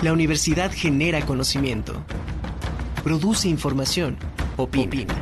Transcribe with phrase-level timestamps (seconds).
[0.00, 2.04] La universidad genera conocimiento,
[3.02, 4.16] produce información,
[4.56, 5.12] opina.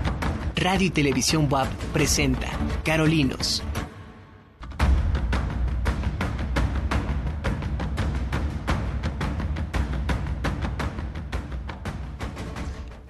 [0.54, 2.48] Radio y Televisión WAP presenta
[2.84, 3.62] Carolinos.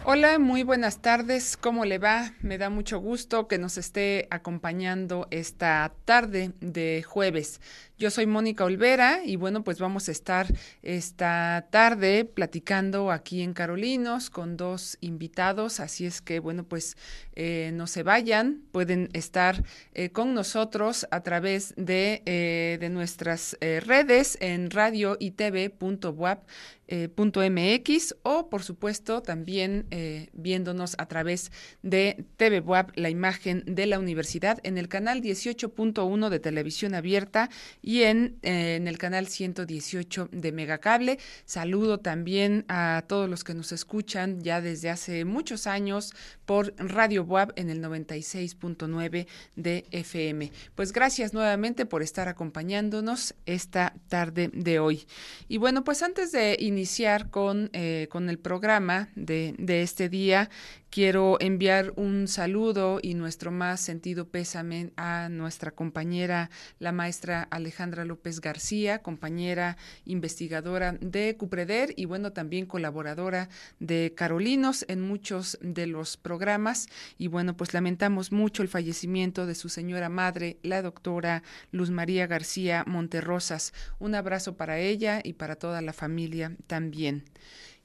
[0.09, 1.57] Hola, muy buenas tardes.
[1.57, 2.33] ¿Cómo le va?
[2.41, 7.61] Me da mucho gusto que nos esté acompañando esta tarde de jueves.
[7.99, 10.49] Yo soy Mónica Olvera y bueno, pues vamos a estar
[10.83, 16.99] esta tarde platicando aquí en Carolinos con dos invitados, así es que bueno, pues
[17.37, 19.65] eh, no se vayan, pueden estar
[19.95, 25.35] eh, con nosotros a través de, eh, de nuestras redes en radio y
[26.89, 29.87] .mx o por supuesto también
[30.33, 31.51] viéndonos a través
[31.83, 37.51] de TV WAP, la imagen de la universidad en el canal 18.1 de televisión abierta
[37.87, 41.21] y en, en el canal 118 de Megacable.
[41.45, 46.13] Saludo también a todos los que nos escuchan ya desde hace muchos años
[46.47, 50.51] por Radio WAP en el 96.9 de FM.
[50.75, 55.07] Pues gracias nuevamente por estar acompañándonos esta tarde de hoy.
[55.47, 60.51] Y bueno, pues antes de iniciar con, eh, con el programa de, de este día,
[60.89, 68.05] Quiero enviar un saludo y nuestro más sentido pésame a nuestra compañera, la maestra Alejandra
[68.07, 75.87] López García, compañera investigadora de Cupreder y bueno, también colaboradora de Carolinos en muchos de
[75.87, 76.87] los programas.
[77.19, 82.27] Y bueno, pues lamentamos mucho el fallecimiento de su señora madre, la doctora Luz María
[82.27, 83.75] García Monterrosas.
[83.99, 87.25] Un abrazo para ella y para toda la familia también.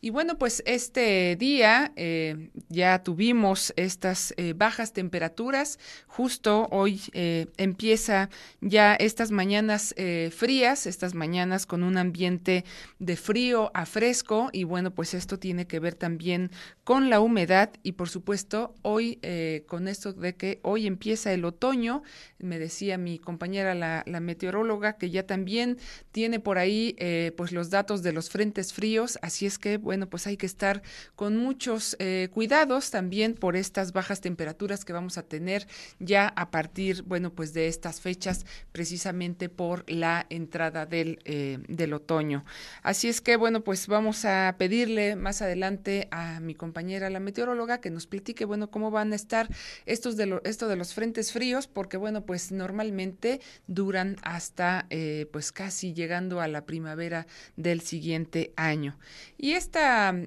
[0.03, 5.77] Y bueno, pues este día eh, ya tuvimos estas eh, bajas temperaturas.
[6.07, 9.93] Justo hoy eh, empieza ya estas mañanas
[10.31, 12.65] frías, estas mañanas con un ambiente
[12.97, 14.49] de frío a fresco.
[14.51, 16.49] Y bueno, pues esto tiene que ver también
[16.83, 19.19] con la humedad y por supuesto hoy
[19.67, 22.01] con esto de que hoy empieza el otoño.
[22.39, 25.77] Me decía mi compañera la, la meteoróloga que ya también
[26.11, 26.95] tiene por ahí
[27.37, 29.19] pues los datos de los frentes fríos.
[29.21, 30.83] Así es que bueno, pues hay que estar
[31.17, 35.67] con muchos eh, cuidados también por estas bajas temperaturas que vamos a tener
[35.99, 41.91] ya a partir, bueno, pues de estas fechas, precisamente por la entrada del, eh, del
[41.91, 42.45] otoño.
[42.83, 47.81] Así es que, bueno, pues vamos a pedirle más adelante a mi compañera, la meteoróloga,
[47.81, 49.49] que nos platique, bueno, cómo van a estar
[49.85, 55.51] estos de esto de los frentes fríos, porque, bueno, pues normalmente duran hasta, eh, pues
[55.51, 57.27] casi llegando a la primavera
[57.57, 58.97] del siguiente año.
[59.37, 59.80] Y esta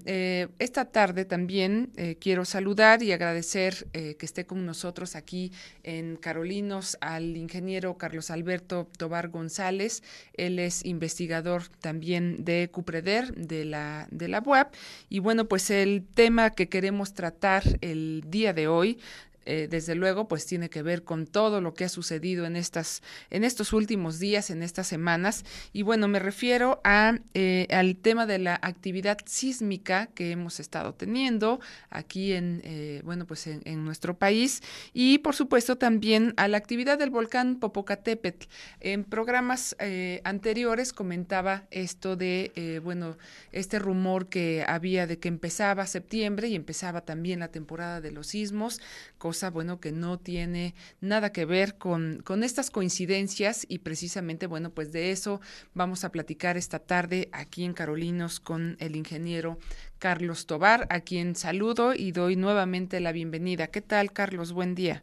[0.06, 5.53] eh, esta tarde también eh, quiero saludar y agradecer eh, que esté con nosotros aquí
[5.82, 10.03] en Carolinos al ingeniero Carlos Alberto Tobar González.
[10.34, 14.75] Él es investigador también de Cupreder, de la, de la UAP.
[15.09, 18.98] Y bueno, pues el tema que queremos tratar el día de hoy
[19.47, 23.03] eh, desde luego, pues tiene que ver con todo lo que ha sucedido en estas,
[23.31, 25.44] en estos últimos días, en estas semanas.
[25.72, 30.94] Y bueno, me refiero a eh, al tema de la actividad sísmica que hemos estado
[30.94, 31.60] teniendo
[31.91, 34.62] aquí en, eh, bueno, pues en, nuestro país
[34.93, 38.47] y por supuesto también a la actividad del volcán Popocatépetl.
[38.81, 39.76] En programas
[40.25, 43.19] anteriores comentaba esto de, bueno,
[43.53, 48.28] este rumor que había de que empezaba septiembre y empezaba también la temporada de los
[48.28, 48.81] sismos
[49.19, 54.71] cosa, bueno, que no tiene nada que ver con, con estas coincidencias y precisamente, bueno,
[54.71, 55.41] pues de eso
[55.75, 59.59] vamos a platicar esta tarde aquí en Carolinos con el ingeniero
[59.99, 63.69] Carlos Tobar, a quien saludo y doy nuevamente la bienvenida.
[63.69, 64.53] ¿Qué tal, Carlos?
[64.53, 65.03] Buen día.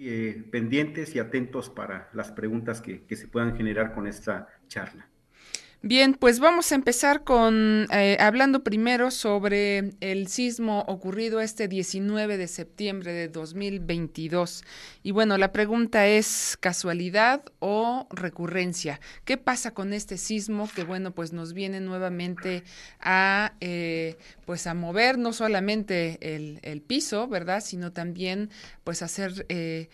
[0.00, 5.08] Eh, pendientes y atentos para las preguntas que, que se puedan generar con esta charla.
[5.80, 12.36] Bien, pues vamos a empezar con eh, hablando primero sobre el sismo ocurrido este 19
[12.36, 14.64] de septiembre de 2022.
[15.04, 19.00] Y bueno, la pregunta es casualidad o recurrencia.
[19.24, 22.64] ¿Qué pasa con este sismo que bueno, pues nos viene nuevamente
[22.98, 24.16] a eh,
[24.46, 28.50] pues a mover no solamente el, el, piso, verdad, sino también
[28.82, 29.88] pues hacer eh,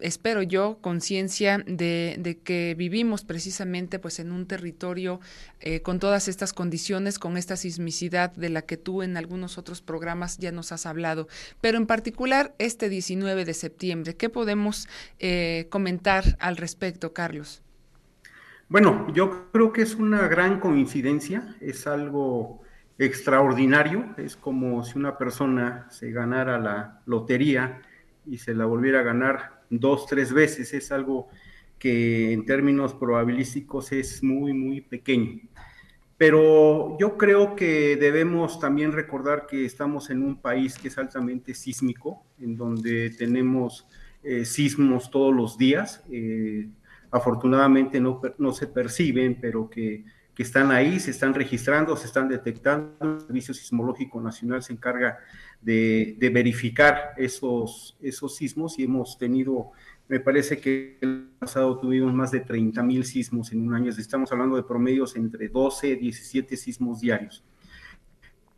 [0.00, 5.20] espero yo, conciencia de, que vivimos precisamente pues en un territorio
[5.60, 9.82] eh, con todas estas condiciones, con esta sismicidad de la que tú en algunos otros
[9.82, 11.28] programas ya nos has hablado,
[11.60, 14.88] pero en particular este 19 de septiembre, ¿qué podemos
[15.18, 17.62] eh, comentar al respecto, Carlos?
[18.68, 22.62] Bueno, yo creo que es una gran coincidencia, es algo
[22.98, 27.80] extraordinario, es como si una persona se ganara la lotería
[28.26, 30.74] y se la volviera a ganar dos, tres veces.
[30.74, 31.28] Es algo
[31.78, 35.40] que en términos probabilísticos es muy, muy pequeño.
[36.20, 41.54] Pero yo creo que debemos también recordar que estamos en un país que es altamente
[41.54, 43.86] sísmico, en donde tenemos
[44.22, 46.04] eh, sismos todos los días.
[46.12, 46.68] Eh,
[47.10, 52.28] afortunadamente no, no, se perciben, pero que, que, están ahí, se están registrando, se están
[52.28, 52.94] detectando.
[53.00, 55.18] El Servicio Sismológico Nacional se encarga
[55.60, 59.72] de, verificar esos, esos sismos y hemos tenido
[60.10, 63.90] me parece que el pasado tuvimos más de 30 mil sismos en un año.
[63.90, 67.44] Estamos hablando de promedios entre 12 y 17 sismos diarios.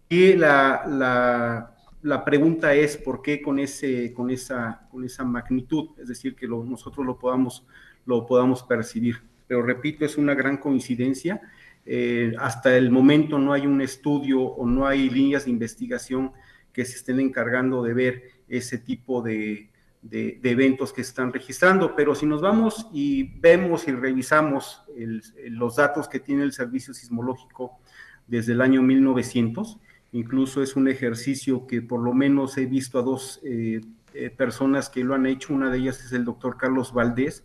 [0.09, 5.91] Y la, la, la, pregunta es por qué con, ese, con, esa, con esa magnitud,
[6.01, 7.67] es decir, que nosotros lo podamos,
[8.07, 9.17] lo podamos percibir.
[9.47, 11.43] Pero repito, es una gran coincidencia.
[11.85, 16.33] Eh, hasta el momento no hay un estudio o no hay líneas de investigación
[16.73, 19.71] que se estén encargando de ver ese tipo de,
[20.03, 26.09] de, eventos que están registrando, pero si nos vamos y vemos y revisamos los datos
[26.09, 27.79] que tiene el Servicio Sismológico
[28.27, 29.79] desde el año 1900,
[30.13, 33.81] incluso es un ejercicio que por lo menos he visto a dos eh,
[34.15, 37.45] eh, personas que lo han hecho, una de ellas es el doctor Carlos Valdés,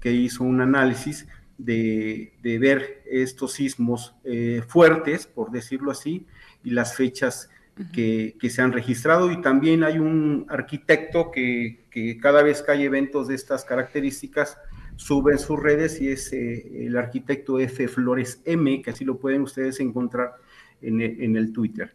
[0.00, 1.26] que hizo un análisis
[1.58, 6.26] de, ver estos sismos eh, fuertes, por decirlo así,
[6.62, 7.50] y las fechas
[7.92, 11.84] que, se han registrado y también hay un arquitecto que,
[12.20, 14.58] cada vez que hay eventos de estas características
[14.96, 17.86] sube en sus redes y es eh, el arquitecto F.
[17.88, 20.36] Flores M, que así lo pueden ustedes encontrar
[20.80, 21.94] en el, Twitter.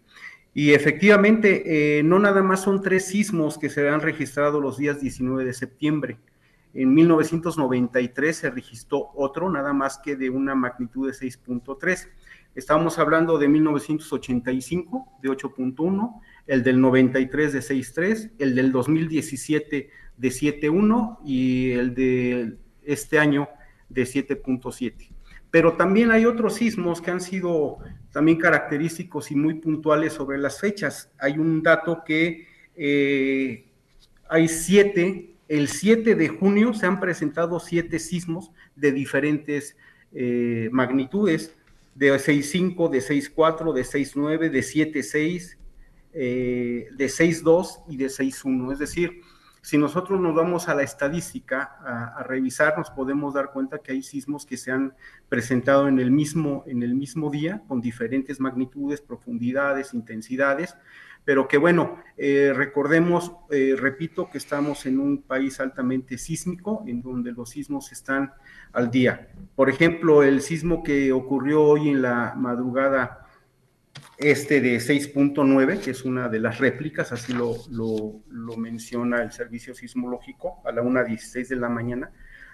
[0.54, 5.02] Y efectivamente, eh, no nada más son tres sismos que se han registrado los días
[5.02, 6.18] 19 de septiembre.
[6.74, 12.08] En 1993 se registró otro, nada más que de una magnitud de 6.3.
[12.54, 20.28] Estamos hablando de 1985 de 8.1, el del 93 de 6.3, el del 2017 de
[20.28, 23.48] 7.1 y el de este año
[23.88, 25.12] de 7.7.
[25.50, 27.78] Pero también hay otros sismos que han sido
[28.12, 31.10] también característicos y muy puntuales sobre las fechas.
[31.20, 33.72] Hay un dato que eh,
[34.30, 39.78] hay siete, el 7 de junio se han presentado siete sismos de diferentes
[40.14, 41.56] eh, magnitudes
[41.96, 45.58] de 6.5, de 6.4, de 6.9, de 7.6,
[46.14, 48.74] eh, de 6.2 y de 6.1.
[48.74, 49.22] Es decir,
[49.64, 54.02] si nosotros nos vamos a la estadística a, revisar, nos podemos dar cuenta que hay
[54.02, 54.96] sismos que se han
[55.30, 60.76] presentado en el mismo, en el mismo día, con diferentes magnitudes, profundidades, intensidades,
[61.24, 67.02] pero que bueno, eh, recordemos, eh, repito, que estamos en un país altamente sísmico, en
[67.02, 68.34] donde los sismos están
[68.74, 69.30] al día.
[69.56, 73.28] Por ejemplo, el sismo que ocurrió hoy en la madrugada
[74.18, 79.74] este de 6.9, que es una de las réplicas, así lo, lo, menciona el servicio
[79.74, 82.12] sismológico, a la 1.16 de la mañana.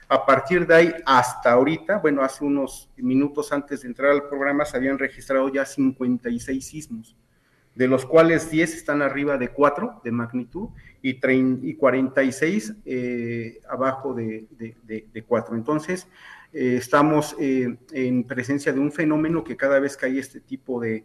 [0.09, 4.63] A partir de ahí hasta ahorita, bueno, hace unos minutos antes de entrar al programa
[4.63, 7.17] se habían registrado ya 56 sismos
[7.77, 10.69] de los cuales 10 están arriba de 4 de magnitud
[11.03, 15.55] y, y 46 eh, abajo de, de, 4.
[15.55, 16.07] Entonces,
[16.53, 20.81] eh, estamos eh, en presencia de un fenómeno que cada vez que hay este tipo
[20.81, 21.03] de,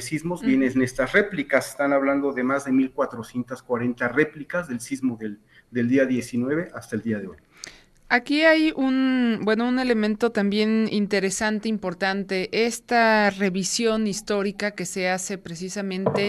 [0.00, 1.70] sismos, vienen en estas réplicas.
[1.70, 5.38] Están hablando de más de 1.440 réplicas del sismo del,
[5.70, 7.36] del día 19 hasta el día de hoy.
[8.12, 15.38] Aquí hay un, bueno, un elemento también interesante, importante, esta revisión histórica que se hace
[15.38, 16.26] precisamente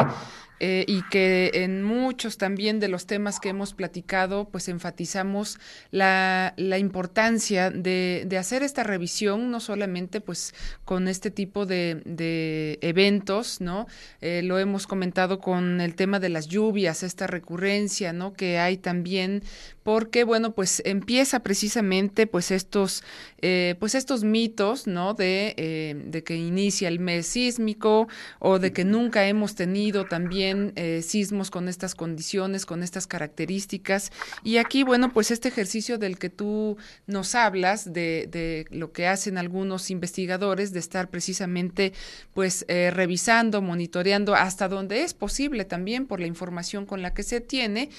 [0.63, 5.57] eh, y que en muchos también de los temas que hemos platicado, pues enfatizamos
[5.89, 10.53] la, la importancia de, de, hacer esta revisión, no solamente pues
[10.85, 13.87] con este tipo de, de eventos, ¿no?
[14.21, 18.33] Eh, lo hemos comentado con el tema de las lluvias, esta recurrencia, ¿no?
[18.33, 19.41] Que hay también
[19.83, 23.03] porque bueno pues empieza precisamente pues estos
[23.41, 28.07] eh, pues estos mitos no de, eh, de, que inicia el mes sísmico
[28.39, 34.11] o de que nunca hemos tenido también eh, sismos con estas condiciones con estas características.
[34.43, 39.07] Y aquí bueno pues este ejercicio del que tú nos hablas de, de lo que
[39.07, 41.93] hacen algunos investigadores de estar precisamente
[42.33, 47.41] pues revisando monitoreando hasta donde es posible también por la información con la que se
[47.41, 47.89] tiene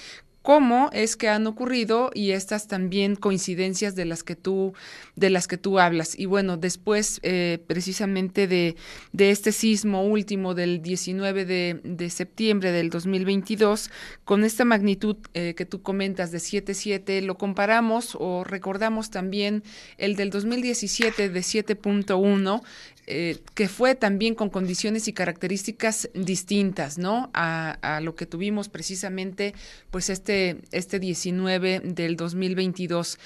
[0.43, 4.73] cómo es que han ocurrido y estas también coincidencias de las que tú
[5.15, 8.75] de las que tú hablas y bueno después eh, precisamente de,
[9.13, 13.89] de, este sismo último del 19 de, de, septiembre del 2022
[14.25, 19.63] con esta magnitud eh, que tú comentas de 7.7 lo comparamos o recordamos también
[19.97, 22.61] el del 2017 de 7.1
[23.05, 27.31] eh, que fue también con condiciones y características distintas, ¿no?
[27.33, 29.53] A, lo que tuvimos precisamente,
[29.91, 33.19] pues este, este 19 del 2022.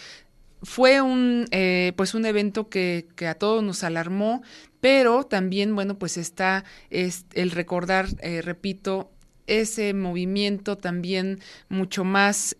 [0.63, 4.41] fue un, eh, pues un evento que, que, a todos nos alarmó,
[4.81, 9.11] pero también, bueno, pues está es el recordar, eh, repito,
[9.45, 12.53] ese movimiento también mucho más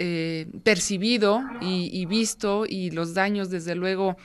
[0.63, 4.15] percibido y, visto y los daños, desde luego,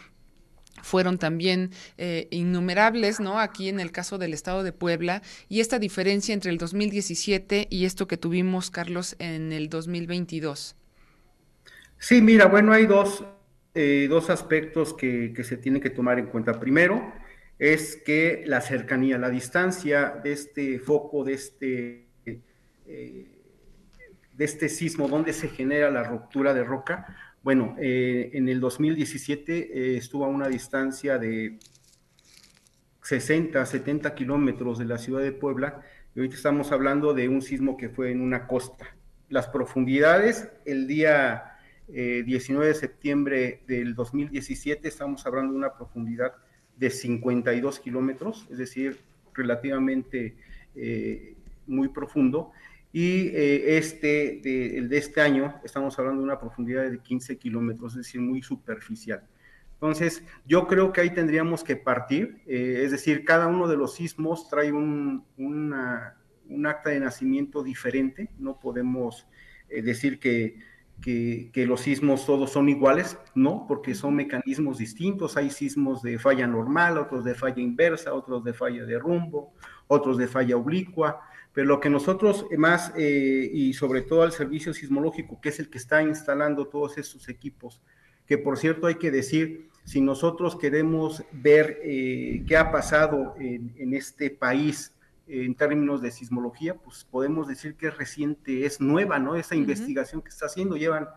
[0.83, 3.39] fueron también eh, innumerables, ¿no?
[3.41, 7.85] Aquí en el caso del Estado de Puebla y esta diferencia entre el 2017 y
[7.85, 10.77] esto que tuvimos, Carlos, en el 2022.
[11.99, 13.25] Sí, mira, bueno, hay dos,
[13.75, 16.59] eh, dos aspectos que, que, se tienen que tomar en cuenta.
[16.59, 17.13] Primero,
[17.59, 23.29] es que la cercanía, la distancia de este foco, de este, eh,
[24.33, 29.93] de este sismo, donde se genera la ruptura de roca, bueno, eh, en el 2017
[29.93, 31.59] eh, estuvo a una distancia de
[33.03, 35.83] 60, 70 kilómetros de la ciudad de Puebla,
[36.15, 38.95] y ahorita estamos hablando de un sismo que fue en una costa.
[39.29, 41.53] Las profundidades, el día
[41.89, 46.35] eh, 19 de septiembre del 2017, estamos hablando de una profundidad
[46.77, 48.99] de 52 kilómetros, es decir,
[49.35, 50.37] relativamente
[50.75, 51.35] eh,
[51.67, 52.53] muy profundo,
[52.93, 57.39] y eh, este, de, el de este año, estamos hablando de una profundidad de 15
[57.39, 59.23] kilómetros, es decir, muy superficial.
[59.75, 63.95] Entonces, yo creo que ahí tendríamos que partir, eh, es decir, cada uno de los
[63.95, 66.17] sismos trae un, una,
[66.49, 69.27] un acta de nacimiento diferente, no podemos
[69.71, 70.59] eh, decir que,
[71.01, 76.19] que, que, los sismos todos son iguales, no, porque son mecanismos distintos, hay sismos de
[76.19, 79.55] falla normal, otros de falla inversa, otros de falla de rumbo,
[79.89, 81.23] otros de falla oblicua,
[81.53, 85.69] pero lo que nosotros más, eh, y sobre todo al servicio sismológico, que es el
[85.69, 87.83] que está instalando todos estos equipos,
[88.27, 93.75] que por cierto hay que decir, si nosotros queremos ver eh, qué ha pasado en,
[93.77, 94.95] en este país
[95.27, 99.37] eh, en términos de sismología, pues podemos decir que es reciente, es nueva, ¿no?
[99.37, 99.63] Esa uh -huh.
[99.63, 101.09] investigación que está haciendo, llevan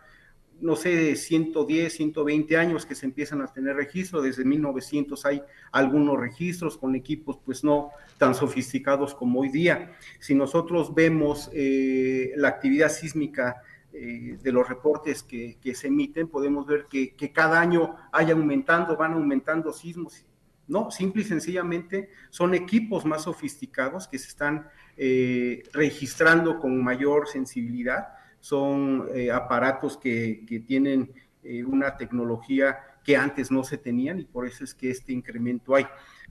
[0.61, 6.19] no sé, 110, 120 años que se empiezan a tener registro, desde 1900 hay algunos
[6.19, 9.93] registros con equipos pues no tan sofisticados como hoy día.
[10.19, 13.61] Si nosotros vemos eh, la actividad sísmica
[13.93, 18.31] eh, de los reportes que, que, se emiten, podemos ver que, que cada año hay
[18.31, 20.25] aumentando, van aumentando sismos.
[20.67, 27.27] No, simple y sencillamente son equipos más sofisticados que se están eh, registrando con mayor
[27.27, 28.07] sensibilidad
[28.45, 31.11] son eh, aparatos que, que tienen
[31.41, 35.73] eh, una tecnología que antes no se tenían y por eso es que este incremento
[35.73, 35.87] hay.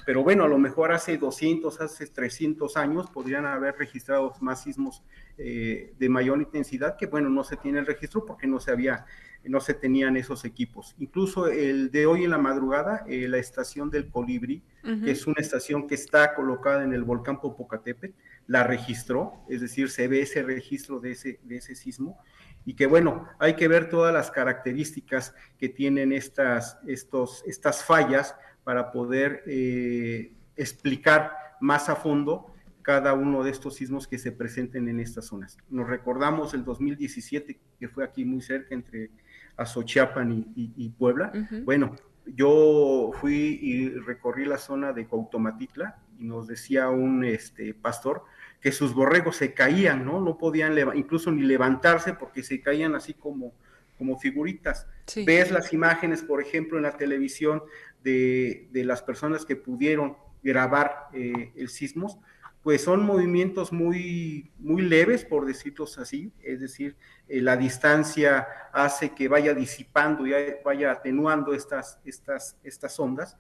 [0.07, 5.03] Pero bueno, a lo mejor hace 200, hace 300 años podrían haber registrado más sismos
[5.39, 9.07] eh, de mayor intensidad que bueno, no se tiene el registro porque no se había,
[9.43, 10.95] no se tenían esos equipos.
[11.01, 15.05] Incluso el de hoy en la madrugada, eh, la estación del Colibrí, uh -huh.
[15.05, 18.15] que es una estación que está colocada en el volcán Popocatépetl,
[18.47, 22.19] la registró, es decir, se ve ese registro de ese, de ese sismo,
[22.65, 28.35] y que bueno, hay que ver todas las características que tienen estas, estos, estas fallas
[28.65, 34.89] para poder eh, explicar más a fondo cada uno de estos sismos que se presenten
[34.89, 35.57] en estas zonas.
[35.71, 39.11] Nos recordamos el 2017, que fue aquí muy cerca entre
[39.57, 41.33] Azochiapan y, y, y Puebla.
[41.35, 41.65] Uh -huh.
[41.65, 48.25] Bueno, yo fui y recorrí la zona de Cuautomatitla y nos decía un este, pastor
[48.61, 50.21] que sus borregos se caían, ¿no?
[50.21, 53.53] No podían incluso ni levantarse porque se caían así como,
[53.99, 54.87] como figuritas.
[55.07, 55.25] Sí.
[55.27, 57.63] Ves las imágenes, por ejemplo, en la televisión
[58.03, 62.19] de, de las personas que pudieron grabar eh, el sismos,
[62.65, 66.97] pues son movimientos muy, muy leves, por decirlos así, es decir,
[67.29, 70.33] eh, la distancia hace que vaya disipando y
[70.65, 73.37] vaya atenuando estas, estas, estas ondas.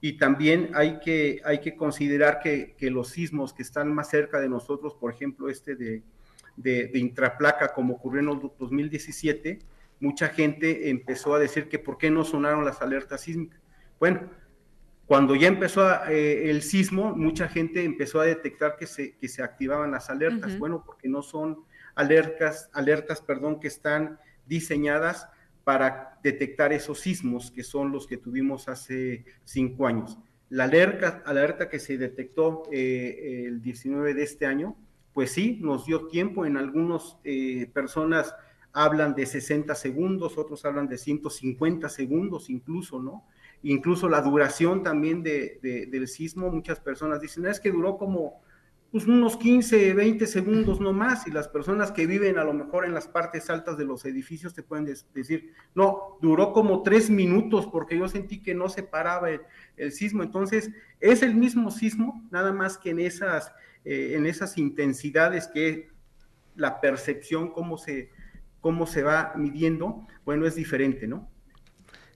[0.00, 4.48] Y también hay que, hay que considerar que, los sismos que están más cerca de
[4.48, 6.02] nosotros, por ejemplo, este de,
[6.56, 9.60] de, de intraplaca, como ocurrió en el 2017,
[10.00, 13.60] mucha gente empezó a decir que por qué no sonaron las alertas sísmicas.
[14.00, 14.28] Bueno,
[15.06, 19.28] cuando ya empezó a, eh, el sismo, mucha gente empezó a detectar que se, que
[19.28, 20.52] se activaban las alertas.
[20.52, 20.58] Uh -huh.
[20.58, 25.28] Bueno, porque no son alertas, alertas, perdón, que están diseñadas
[25.64, 30.18] para detectar esos sismos que son los que tuvimos hace cinco años.
[30.50, 34.76] La alerta, alerta que se detectó eh, el 19 de este año,
[35.12, 36.44] pues sí, nos dio tiempo.
[36.44, 38.34] En algunas eh, personas
[38.72, 43.24] hablan de 60 segundos, otros hablan de 150 segundos incluso, ¿no?
[43.64, 48.42] Incluso la duración también de, de, del sismo, muchas personas dicen, es que duró como
[48.92, 52.84] pues, unos 15, 20 segundos no más, y las personas que viven a lo mejor
[52.84, 57.66] en las partes altas de los edificios te pueden decir, no, duró como tres minutos
[57.66, 59.40] porque yo sentí que no se paraba el,
[59.76, 63.50] el sismo, entonces es el mismo sismo, nada más que en esas,
[63.84, 65.88] eh, en esas intensidades que
[66.54, 68.10] la percepción, cómo se,
[68.60, 71.28] cómo se va midiendo, bueno, es diferente, ¿no?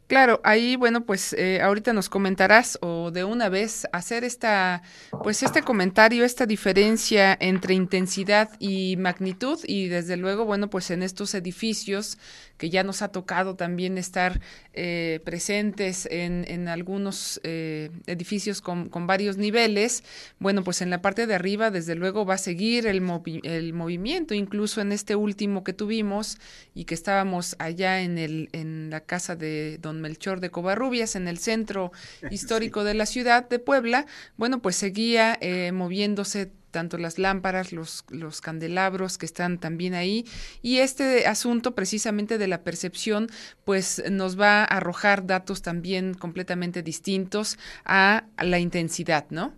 [0.08, 4.82] Claro, ahí, bueno, pues eh, ahorita nos comentarás o de una vez hacer esta,
[5.22, 11.02] pues este comentario, esta diferencia entre intensidad y magnitud y desde luego, bueno, pues en
[11.02, 12.16] estos edificios
[12.56, 14.40] que ya nos ha tocado también estar
[14.72, 20.04] eh, presentes en, en algunos eh, edificios con, con, varios niveles,
[20.38, 23.74] bueno, pues en la parte de arriba, desde luego, va a seguir el, movi el
[23.74, 26.38] movimiento, incluso en este último que tuvimos
[26.74, 31.28] y que estábamos allá en, el, en la casa de don Melchor de Covarrubias, en
[31.28, 31.92] el centro
[32.30, 38.04] histórico de la ciudad de Puebla, bueno, pues seguía eh, moviéndose tanto las lámparas, los,
[38.10, 40.26] los candelabros que están también ahí.
[40.62, 43.28] Y este asunto precisamente de la percepción,
[43.64, 49.54] pues nos va a arrojar datos también completamente distintos a la intensidad, ¿no?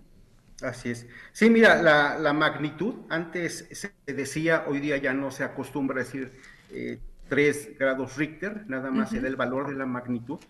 [0.62, 1.06] Así es.
[1.32, 6.04] Sí, mira, la, la magnitud, antes se decía, hoy día ya no se acostumbra a
[6.04, 6.32] decir
[6.70, 10.40] eh, 3 grados Richter, nada más se da el valor de la magnitud,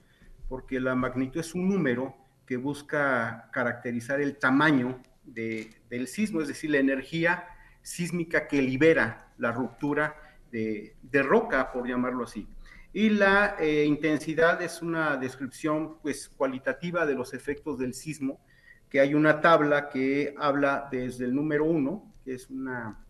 [0.49, 6.49] porque la magnitud es un número que busca caracterizar el tamaño de, del sismo, es
[6.49, 7.44] decir, la energía
[7.82, 10.16] sísmica que libera la ruptura
[10.50, 12.49] de, de roca, por llamarlo así.
[12.92, 18.40] Y la eh, intensidad es una descripción pues, cualitativa de los efectos del sismo,
[18.88, 23.04] que hay una tabla que habla desde el número 1, que es, una,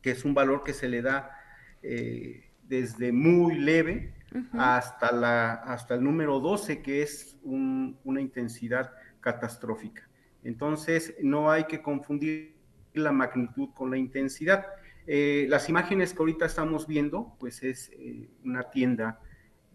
[0.00, 1.30] que es un valor que se le da
[1.82, 4.14] eh, desde muy leve
[4.54, 10.08] hasta, la, hasta el número 12, que es una intensidad catastrófica.
[10.42, 12.54] Entonces, no hay que confundir
[12.94, 14.64] la magnitud con la intensidad.
[15.06, 19.20] Eh, las imágenes que ahorita estamos viendo, pues es eh, una tienda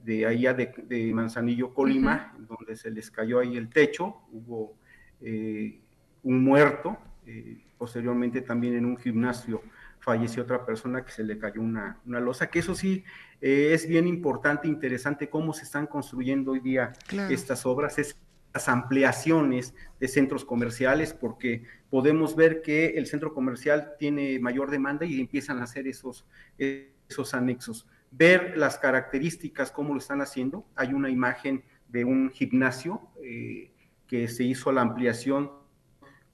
[0.04, 4.75] de allá de, Manzanillo, Colima, donde se les cayó ahí el techo, hubo
[5.22, 5.80] eh,
[6.24, 6.98] un muerto,
[7.77, 9.62] posteriormente también en un gimnasio
[10.00, 13.04] falleció otra persona que se le cayó una, una losa, que eso sí
[13.42, 16.94] eh, es bien importante, interesante cómo se están construyendo hoy día
[17.30, 24.39] estas obras, estas ampliaciones de centros comerciales, porque podemos ver que el centro comercial tiene
[24.39, 26.26] mayor demanda y empiezan a hacer esos,
[26.58, 27.88] esos anexos.
[28.10, 30.65] Ver las características, cómo lo están haciendo.
[30.76, 33.71] Hay una imagen de un gimnasio eh,
[34.08, 35.52] que se hizo la ampliación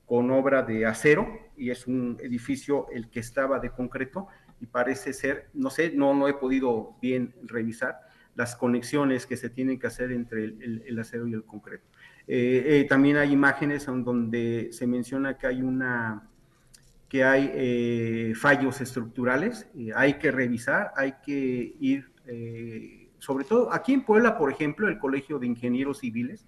[0.05, 4.27] con obra de acero y es un edificio el que estaba de concreto
[4.59, 7.99] y parece ser, no sé, no, no he podido bien revisar
[8.35, 11.85] las conexiones que se tienen que hacer entre el, acero y el concreto.
[12.27, 16.29] Eh, eh, también hay imágenes donde se menciona que hay una
[17.09, 22.11] que hay eh, fallos estructurales, hay que revisar, hay que ir,
[23.19, 26.47] sobre todo aquí en Puebla, por ejemplo, el Colegio de Ingenieros Civiles,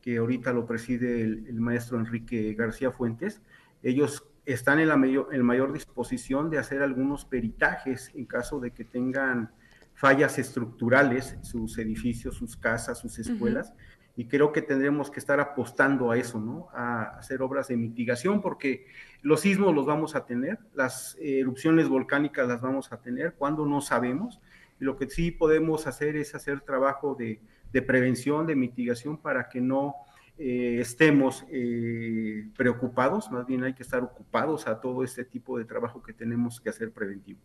[0.00, 3.42] que ahorita lo preside el maestro Enrique García Fuentes,
[3.82, 8.70] ellos están en la mayor, en mayor disposición de hacer algunos peritajes en caso de
[8.70, 9.52] que tengan
[9.94, 13.74] fallas estructurales, sus edificios, sus casas, sus escuelas.
[14.16, 16.68] Y creo que tendremos que estar apostando a eso, ¿no?
[16.72, 18.86] A hacer obras de mitigación, porque
[19.22, 23.80] los sismos los vamos a tener, las erupciones volcánicas las vamos a tener, cuando no
[23.80, 24.40] sabemos.
[24.80, 27.40] Y lo que sí podemos hacer es hacer trabajo de,
[27.72, 29.94] de prevención, de mitigación, para que no
[30.40, 35.64] eh, estemos eh, preocupados, más bien hay que estar ocupados a todo este tipo de
[35.64, 37.40] trabajo que tenemos que hacer preventivo.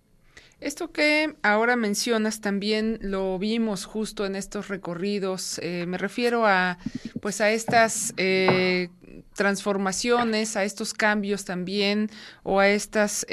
[0.60, 5.60] Esto que ahora mencionas también lo vimos justo en estos recorridos.
[5.64, 6.78] Eh, me refiero a,
[7.20, 8.14] pues, a estas
[9.34, 12.10] transformaciones, a estos cambios también
[12.44, 13.26] o a estas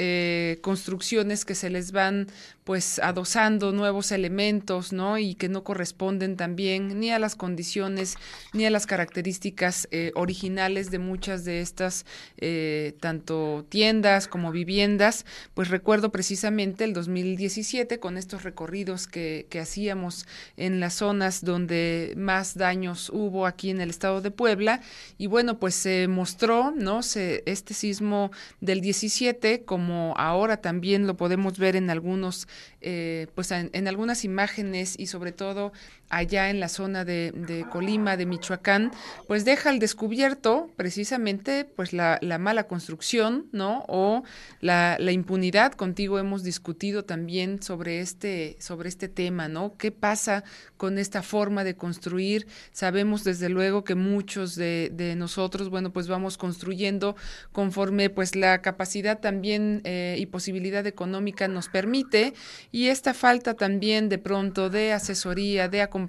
[0.61, 2.27] construcciones que se les van
[2.71, 5.17] pues adosando nuevos elementos, ¿no?
[5.17, 8.15] Y que no corresponden también ni a las condiciones
[8.53, 12.05] ni a las características eh, originales de muchas de estas,
[12.37, 15.25] eh, tanto tiendas como viviendas.
[15.53, 22.13] Pues recuerdo precisamente el 2017 con estos recorridos que, que hacíamos en las zonas donde
[22.15, 24.79] más daños hubo aquí en el estado de Puebla.
[25.17, 27.01] Y bueno, pues se mostró, ¿no?
[27.01, 28.31] Este sismo
[28.61, 32.47] del 17, como ahora también lo podemos ver en algunos
[32.81, 35.71] eh, pues en, algunas imágenes y sobre todo
[36.11, 38.91] allá en la zona de, Colima, de Michoacán,
[39.27, 43.85] pues deja al descubierto precisamente pues la, mala construcción, ¿no?
[43.87, 44.23] O
[44.59, 45.71] la, impunidad.
[45.71, 49.75] Contigo hemos discutido también sobre este, sobre este tema, ¿no?
[49.77, 50.43] ¿Qué pasa
[50.77, 52.45] con esta forma de construir?
[52.73, 57.15] Sabemos desde luego que muchos de, nosotros bueno, pues vamos construyendo
[57.51, 62.33] conforme pues la capacidad también eh, y posibilidad económica nos permite
[62.71, 66.00] y esta falta también de pronto de asesoría, de acompañamiento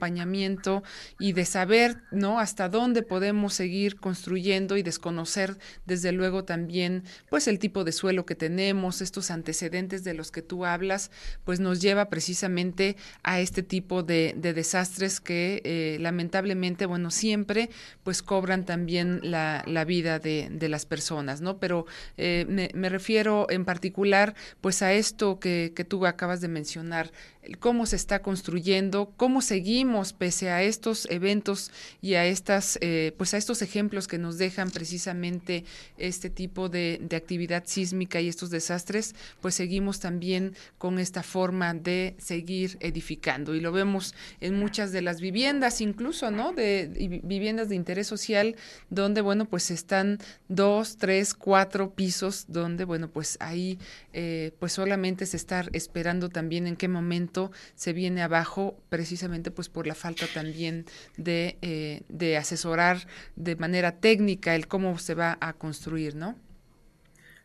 [1.18, 2.38] y de saber, ¿no?
[2.38, 8.26] Hasta dónde podemos seguir construyendo y desconocer desde luego también pues el tipo de suelo
[8.26, 11.10] que tenemos, estos antecedentes de los que tú hablas,
[11.44, 17.70] pues nos lleva precisamente a este tipo de, desastres que eh, lamentablemente, bueno, siempre
[18.02, 21.58] pues cobran también la, vida de, las personas, ¿no?
[21.58, 27.10] Pero eh, me, refiero en particular pues a esto que, que tú acabas de mencionar,
[27.58, 29.81] cómo se está construyendo, cómo seguimos
[30.18, 34.70] pese a estos eventos y a estas, eh, pues a estos ejemplos que nos dejan
[34.70, 35.64] precisamente
[35.98, 42.14] este tipo de, actividad sísmica y estos desastres, pues seguimos también con esta forma de
[42.18, 46.52] seguir edificando y lo vemos en muchas de las viviendas, incluso, ¿no?
[46.52, 48.56] De viviendas de interés social,
[48.88, 50.18] donde, bueno, pues están
[50.48, 53.78] dos, tres, cuatro pisos, donde, bueno, pues ahí,
[54.12, 59.68] eh, pues solamente se está esperando también en qué momento se viene abajo precisamente pues
[59.72, 60.84] por la falta también
[61.16, 63.06] de, eh, de asesorar
[63.36, 66.36] de manera técnica el cómo se va a construir, ¿no?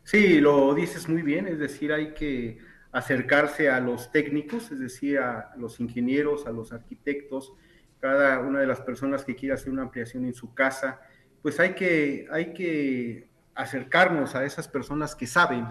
[0.04, 2.58] Sí, lo dices muy bien, es decir, hay que
[2.92, 7.52] acercarse a los técnicos, es decir, a los ingenieros, a los arquitectos,
[8.00, 11.00] cada una de las personas que quiera hacer una ampliación en su casa,
[11.42, 15.66] pues hay que, hay que acercarnos a esas personas que saben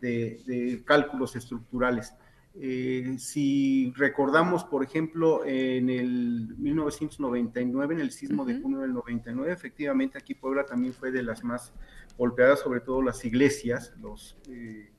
[0.00, 2.14] de cálculos estructurales.
[2.62, 9.50] Eh, si recordamos, por ejemplo, en el 1999, en el sismo de junio del 99,
[9.50, 11.72] efectivamente aquí Puebla también fue de las más
[12.18, 14.92] golpeadas, sobre todo las iglesias, los, eh,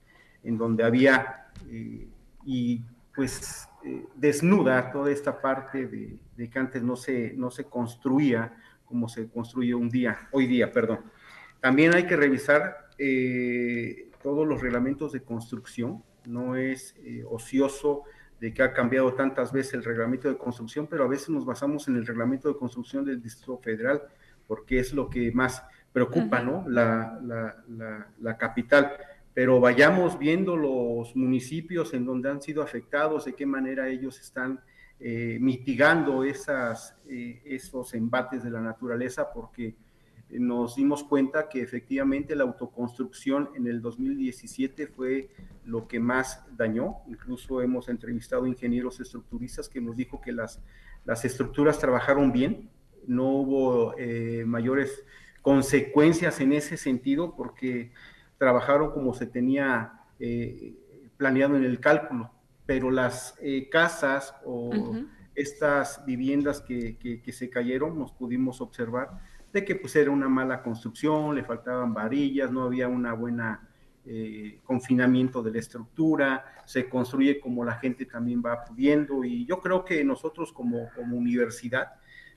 [0.43, 2.07] en donde había, eh,
[2.47, 2.81] y
[3.13, 3.69] pues
[4.15, 9.29] desnuda toda esta parte de, de, que antes no se, no se construía como se
[9.29, 11.01] construye un día, hoy día, perdón.
[11.59, 12.89] También hay que revisar
[14.23, 18.03] todos los reglamentos de construcción, no es eh, ocioso
[18.39, 21.87] de que ha cambiado tantas veces el reglamento de construcción, pero a veces nos basamos
[21.87, 24.01] en el reglamento de construcción del Distrito Federal,
[24.47, 26.65] porque es lo que más preocupa, ¿no?
[26.67, 27.19] La,
[28.19, 28.93] la, capital.
[29.33, 34.59] Pero vayamos viendo los municipios en donde han sido afectados, de qué manera ellos están
[34.99, 39.75] eh, mitigando esas, eh, esos embates de la naturaleza, porque
[40.39, 45.29] nos dimos cuenta que efectivamente la autoconstrucción en el 2017 fue
[45.65, 46.97] lo que más dañó.
[47.07, 50.61] Incluso hemos entrevistado ingenieros estructuristas que nos dijo que las,
[51.05, 52.69] las estructuras trabajaron bien,
[53.07, 55.03] no hubo eh, mayores
[55.41, 57.91] consecuencias en ese sentido porque
[58.37, 60.75] trabajaron como se tenía eh,
[61.17, 62.31] planeado en el cálculo,
[62.65, 64.71] pero las eh, casas o
[65.35, 70.61] estas viviendas que, que se cayeron, nos pudimos observar, de que pues era una mala
[70.61, 73.67] construcción, le faltaban varillas, no había una buena
[74.05, 79.59] eh, confinamiento de la estructura, se construye como la gente también va pudiendo y yo
[79.59, 81.93] creo que nosotros como, como universidad,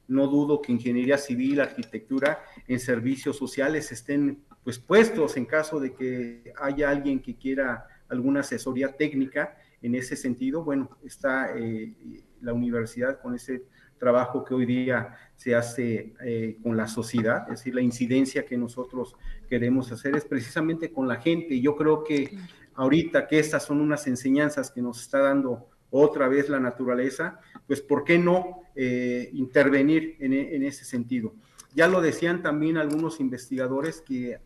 [0.07, 5.95] no dudo que ingeniería civil, arquitectura, en servicios sociales estén pues puestos en caso de
[5.95, 11.95] que haya alguien que quiera alguna asesoría técnica en ese sentido, bueno, está eh,
[12.41, 13.65] la universidad con ese
[14.05, 18.59] trabajo que hoy día se hace eh, con la sociedad, es decir, la incidencia que
[18.59, 19.17] nosotros
[19.49, 21.59] queremos hacer es precisamente con la gente.
[21.59, 22.37] Yo creo que
[22.75, 27.81] ahorita que estas son unas enseñanzas que nos está dando otra vez la naturaleza, pues
[27.81, 31.33] ¿por qué no eh, intervenir en, en ese sentido?
[31.75, 34.39] Ya lo decían también algunos investigadores que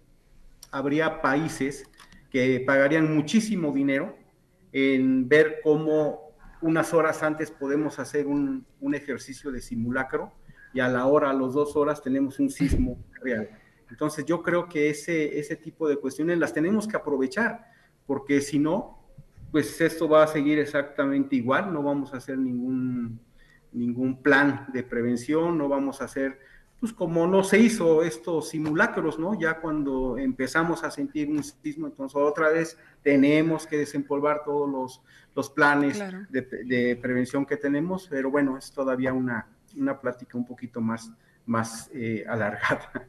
[0.70, 1.90] habría países
[2.30, 4.16] que pagarían muchísimo dinero
[4.70, 6.27] en ver cómo
[6.60, 10.32] unas horas antes podemos hacer un, ejercicio de simulacro
[10.74, 13.48] y a la hora, a las dos horas, tenemos un sismo real.
[13.90, 17.70] Entonces yo creo que ese, ese tipo de cuestiones las tenemos que aprovechar,
[18.06, 19.02] porque si no,
[19.50, 23.20] pues esto va a seguir exactamente igual, no vamos a hacer ningún,
[23.72, 26.38] ningún plan de prevención, no vamos a hacer
[26.80, 29.38] pues como no se hizo estos simulacros, ¿no?
[29.38, 35.02] Ya cuando empezamos a sentir un sismo, entonces otra vez tenemos que desempolvar todos los,
[35.38, 39.46] los planes de, prevención que tenemos, pero bueno, es todavía una,
[39.76, 41.12] una plática un poquito más,
[41.46, 43.06] más eh, alargada.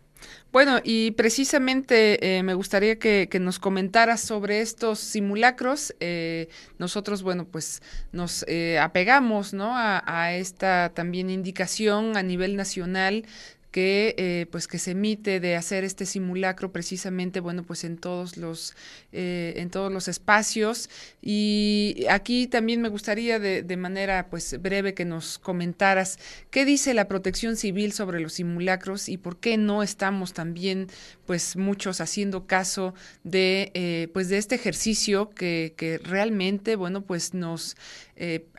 [0.51, 5.95] Bueno, y precisamente eh, me gustaría que, nos comentaras sobre estos simulacros.
[6.01, 8.45] Eh, nosotros, bueno, pues nos
[8.79, 9.77] apegamos ¿no?
[9.77, 13.25] a, a, esta también indicación a nivel nacional
[13.71, 18.37] que eh, pues que se emite de hacer este simulacro precisamente bueno pues en todos
[18.37, 18.75] los
[19.11, 20.89] eh, en todos los espacios.
[21.21, 26.17] Y aquí también me gustaría de, manera pues breve que nos comentaras
[26.49, 30.87] qué dice la Protección Civil sobre los simulacros y por qué no estamos también
[31.25, 37.33] pues muchos haciendo caso de eh, pues de este ejercicio que, que realmente bueno pues
[37.33, 37.77] nos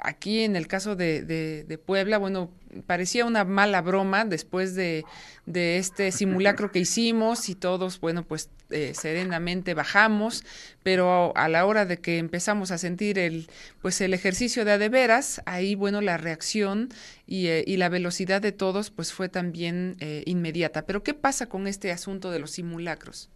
[0.00, 2.50] aquí en el caso de, de, Puebla, bueno,
[2.86, 5.04] parecía una mala broma después de,
[5.46, 10.44] de, este simulacro que hicimos y todos, bueno, pues eh, serenamente bajamos,
[10.82, 13.48] pero a la hora de que empezamos a sentir el,
[13.82, 16.88] pues el ejercicio de adeveras, ahí, bueno, la reacción
[17.26, 20.86] y, eh, y la velocidad de todos, pues fue también inmediata.
[20.86, 23.30] Pero ¿qué pasa con este asunto de los simulacros?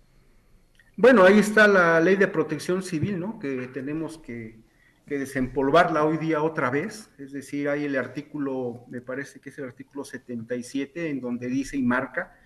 [0.96, 3.38] Bueno, ahí está la ley de protección civil, ¿no?
[3.40, 4.63] Que tenemos que
[5.06, 9.58] que desempolvarla hoy día otra vez, es decir, hay el artículo, me parece que es
[9.58, 12.36] el artículo 77, en donde dice y marca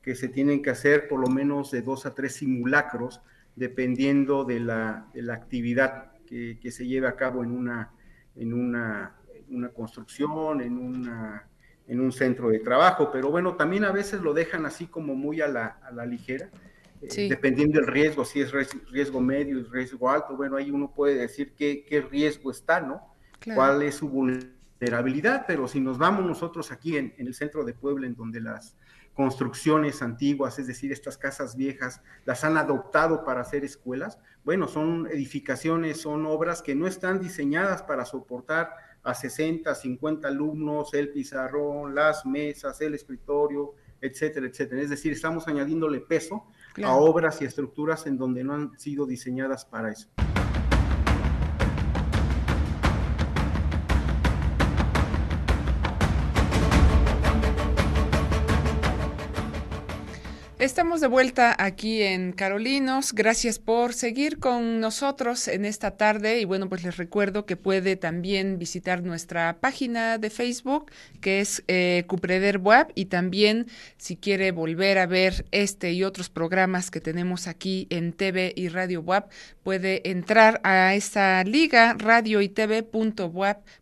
[0.00, 3.20] que se tienen que hacer por lo menos de dos a tres simulacros,
[3.54, 7.90] dependiendo de la, actividad que, que, se lleve a cabo en una,
[8.34, 9.16] en una,
[9.50, 11.48] una construcción, en, una,
[11.86, 15.40] en un centro de trabajo, pero bueno, también a veces lo dejan así como muy
[15.40, 16.50] a la, a la ligera
[17.02, 18.52] eh, dependiendo del riesgo, si es
[18.90, 23.14] riesgo medio y riesgo alto, bueno, ahí uno puede decir qué, qué riesgo está, ¿no?
[23.54, 25.44] ¿Cuál es su vulnerabilidad?
[25.46, 28.76] Pero si nos vamos nosotros aquí en, en, el centro de Puebla, en donde las
[29.14, 35.06] construcciones antiguas, es decir, estas casas viejas, las han adoptado para hacer escuelas, bueno, son
[35.06, 38.70] edificaciones, son obras que no están diseñadas para soportar
[39.02, 44.82] a 60, 50 alumnos, el pizarrón, las mesas, el escritorio, etcétera, etcétera.
[44.82, 46.46] Es decir, estamos añadiéndole peso
[46.84, 50.08] a obras y estructuras en donde no han sido diseñadas para eso.
[60.66, 63.12] Estamos de vuelta aquí en Carolinos.
[63.12, 66.40] Gracias por seguir con nosotros en esta tarde.
[66.40, 71.62] Y bueno, pues les recuerdo que puede también visitar nuestra página de Facebook, que es
[71.68, 72.88] eh, Cupreder Web.
[72.96, 78.12] Y también, si quiere volver a ver este y otros programas que tenemos aquí en
[78.12, 79.26] TV y Radio Web,
[79.62, 82.52] puede entrar a esta liga radio y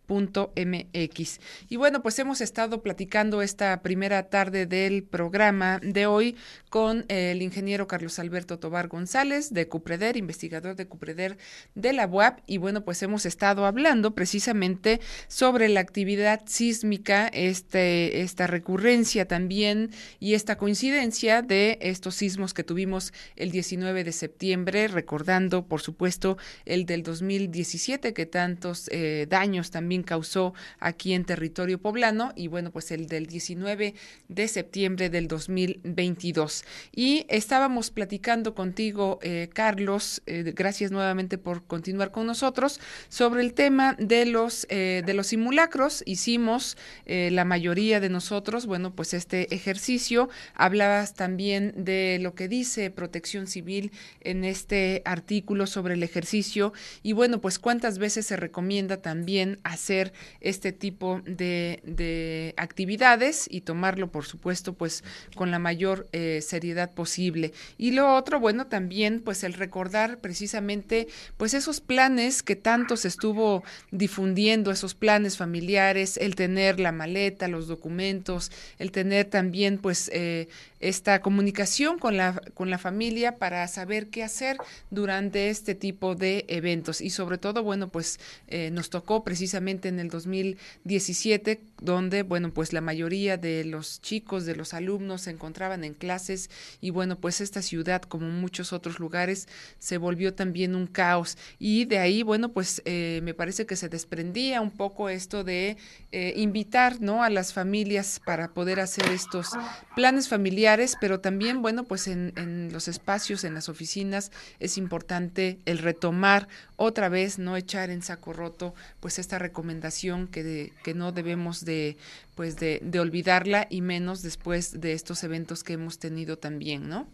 [0.07, 6.37] mx Y bueno, pues hemos estado platicando esta primera tarde del programa de hoy
[6.75, 11.39] con el ingeniero Carlos Alberto Tobar González de Cupreder, investigador de Cupreder
[11.77, 12.41] de la UAP.
[12.49, 19.93] Y bueno, pues hemos estado hablando precisamente sobre la actividad sísmica, este, esta recurrencia también
[20.19, 26.39] y esta coincidencia de estos sismos que tuvimos el 19 de septiembre, recordando, por supuesto,
[26.65, 32.73] el del 2017 que tantos eh, daños también causó aquí en territorio poblano y bueno,
[32.73, 33.95] pues el del 19
[34.27, 36.64] de septiembre del 2022.
[36.95, 43.55] Y estábamos platicando contigo, eh, Carlos, eh, gracias nuevamente por continuar con nosotros, sobre el
[43.55, 46.03] tema de los, eh, de los simulacros.
[46.07, 50.29] Hicimos la mayoría de nosotros, bueno, pues este ejercicio.
[50.55, 56.73] Hablabas también de lo que dice Protección Civil en este artículo sobre el ejercicio
[57.03, 63.63] y bueno, pues cuántas veces se recomienda también hacer este tipo de, de actividades y
[63.63, 67.53] tomarlo, por supuesto, pues con la mayor eh, seriedad posible.
[67.79, 73.09] Y lo otro, bueno, también pues el recordar precisamente pues esos planes que tanto se
[73.09, 80.11] estuvo difundiendo, esos planes familiares, el tener la maleta, los documentos, el tener también pues
[80.13, 80.49] eh,
[80.85, 84.59] esta comunicación con la, con la familia para saber qué hacer
[84.91, 87.01] durante este tipo de eventos.
[87.01, 92.75] Y sobre todo, bueno, pues eh, nos tocó precisamente en el 2017, donde, bueno, pues
[92.75, 96.51] la mayoría de los chicos, de los alumnos se encontraban en clases
[96.83, 101.39] y, bueno, pues esta ciudad, como muchos otros lugares, se volvió también un caos.
[101.59, 105.79] Y de ahí, bueno, pues eh, me parece que se desprendía un poco esto de
[106.13, 107.23] eh, invitar, ¿no?
[107.23, 109.49] A las familias para poder hacer estos
[109.97, 115.79] planes familiares pero también, bueno, pues en, los espacios, en las oficinas, es importante el
[115.79, 121.65] retomar otra vez, no echar en saco roto, pues esta recomendación que, que no debemos
[121.65, 121.97] de,
[122.35, 127.07] pues de olvidarla y menos después de estos eventos que hemos tenido también, ¿no?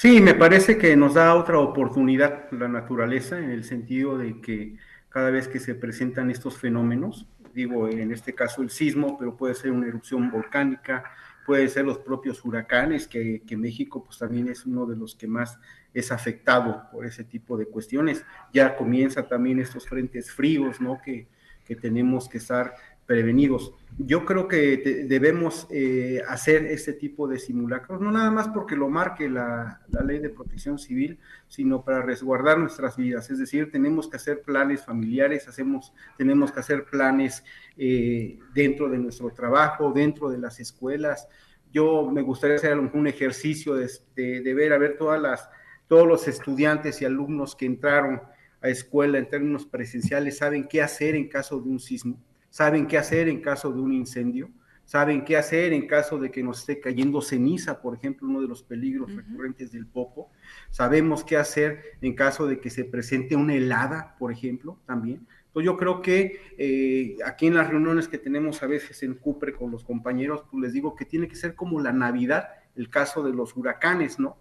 [0.00, 4.76] Sí, me parece que nos da otra oportunidad la naturaleza en el sentido de que
[5.10, 9.54] cada vez que se presentan estos fenómenos, digo en este caso el sismo, pero puede
[9.54, 11.04] ser una erupción volcánica,
[11.50, 15.58] puede ser los propios huracanes, que, México pues también es uno de los que más
[15.92, 18.24] es afectado por ese tipo de cuestiones.
[18.52, 21.02] Ya comienza también estos frentes fríos, ¿no?
[21.02, 21.26] Que,
[21.64, 22.72] que tenemos que estar
[23.10, 23.74] prevenidos.
[23.98, 28.88] Yo creo que debemos eh, hacer este tipo de simulacros, no nada más porque lo
[28.88, 31.18] marque la, ley de protección civil,
[31.48, 33.28] sino para resguardar nuestras vidas.
[33.28, 37.42] Es decir, tenemos que hacer planes familiares, hacemos, tenemos que hacer planes
[37.76, 41.26] eh, dentro de nuestro trabajo, dentro de las escuelas.
[41.72, 45.50] Yo me gustaría hacer un ejercicio de, ver a ver todas las,
[45.88, 48.22] todos los estudiantes y alumnos que entraron
[48.62, 52.98] a escuela en términos presenciales saben qué hacer en caso de un sismo saben qué
[52.98, 54.50] hacer en caso de un incendio,
[54.84, 58.48] saben qué hacer en caso de que nos esté cayendo ceniza, por ejemplo, uno de
[58.48, 60.30] los peligros recurrentes del popo,
[60.70, 65.26] sabemos qué hacer en caso de que se presente una helada, por ejemplo, también.
[65.46, 69.52] Entonces yo creo que eh, aquí en las reuniones que tenemos a veces en Cupre
[69.52, 73.22] con los compañeros, pues les digo que tiene que ser como la Navidad, el caso
[73.22, 74.38] de los huracanes, ¿no?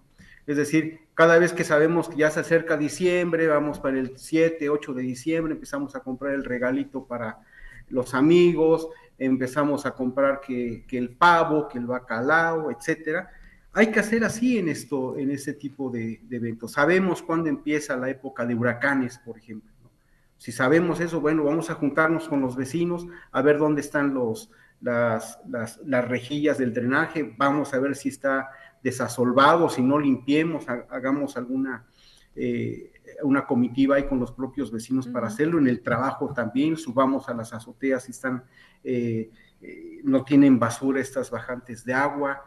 [0.47, 4.67] Es decir, cada vez que sabemos que ya se acerca diciembre, vamos para el 7,
[4.67, 7.39] 8 de diciembre, empezamos a comprar el regalito para
[7.89, 13.29] los amigos, empezamos a comprar que, el pavo, que el bacalao, etcétera.
[13.73, 16.71] Hay que hacer así en esto, en ese tipo de, eventos.
[16.71, 19.69] Sabemos cuándo empieza la época de huracanes, por ejemplo.
[20.37, 24.49] Si sabemos eso, bueno, vamos a juntarnos con los vecinos a ver dónde están los,
[24.79, 28.49] las, las, rejillas del drenaje, vamos a ver si está
[28.81, 31.85] desasolvado, si no limpiemos, hagamos alguna
[32.35, 37.29] eh, una comitiva ahí con los propios vecinos para hacerlo, en el trabajo también, subamos
[37.29, 38.43] a las azoteas si están,
[38.83, 42.43] eh, eh, no tienen basura estas bajantes de agua.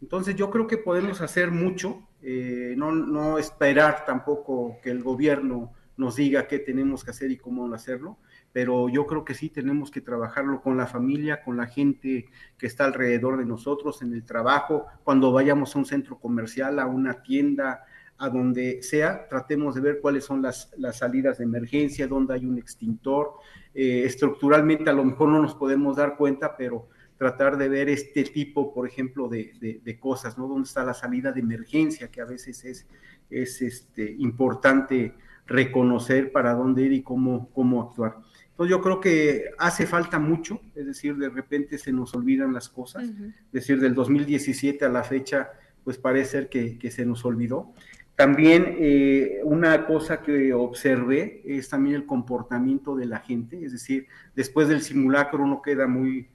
[0.00, 5.72] Entonces yo creo que podemos hacer mucho, eh, no, no esperar tampoco que el gobierno
[5.96, 8.18] nos diga qué tenemos que hacer y cómo hacerlo,
[8.52, 12.26] pero yo creo que sí tenemos que trabajarlo con la familia, con la gente
[12.58, 16.86] que está alrededor de nosotros, en el trabajo, cuando vayamos a un centro comercial, a
[16.86, 17.84] una tienda,
[18.18, 22.58] a donde sea, tratemos de ver cuáles son las, salidas de emergencia, dónde hay un
[22.58, 23.34] extintor.
[23.74, 28.24] Eh, estructuralmente a lo mejor no nos podemos dar cuenta, pero tratar de ver este
[28.24, 30.48] tipo, por ejemplo, de, cosas, ¿no?
[30.48, 32.86] Dónde está la salida de emergencia, que a veces es,
[33.30, 35.14] es este, importante
[35.46, 38.16] reconocer para dónde ir y cómo, cómo actuar.
[38.50, 42.68] Entonces yo creo que hace falta mucho, es decir, de repente se nos olvidan las
[42.70, 45.50] cosas, es decir, del 2017 a la fecha,
[45.84, 47.74] pues parece ser que, que se nos olvidó.
[48.16, 54.06] También eh, una cosa que observé es también el comportamiento de la gente, es decir,
[54.34, 56.26] después del simulacro uno queda muy,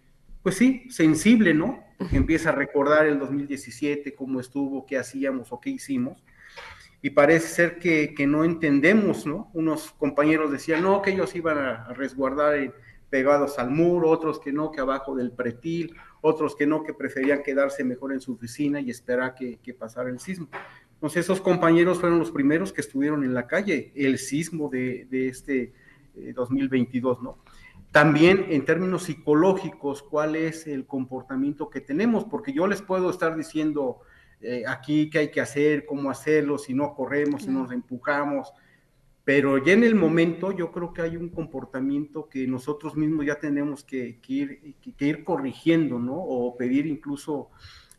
[0.43, 1.83] pues sí, sensible, ¿no?
[1.97, 6.23] Porque empieza a recordar el 2017, cómo estuvo, qué hacíamos o qué hicimos.
[7.01, 9.49] Y parece ser que, no entendemos, ¿no?
[9.53, 12.75] Unos compañeros decían, no, que ellos iban a, resguardar
[13.09, 17.41] pegados al muro, otros que no, que abajo del pretil, otros que no, que preferían
[17.41, 20.47] quedarse mejor en su oficina y esperar que, que pasara el sismo.
[21.01, 25.73] Entonces esos compañeros fueron los primeros que estuvieron en la calle, el sismo de, este
[26.35, 27.39] 2022, eh, ¿no?
[27.89, 32.25] También en términos psicológicos, ¿cuál es el comportamiento que tenemos?
[32.25, 34.01] Porque yo les puedo estar diciendo
[34.41, 38.53] eh, aquí qué hay que hacer, cómo hacerlo, si no corremos, si nos empujamos,
[39.23, 43.39] pero ya en el momento yo creo que hay un comportamiento que nosotros mismos ya
[43.39, 46.13] tenemos que, ir, que ir corrigiendo, ¿no?
[46.13, 47.49] O pedir incluso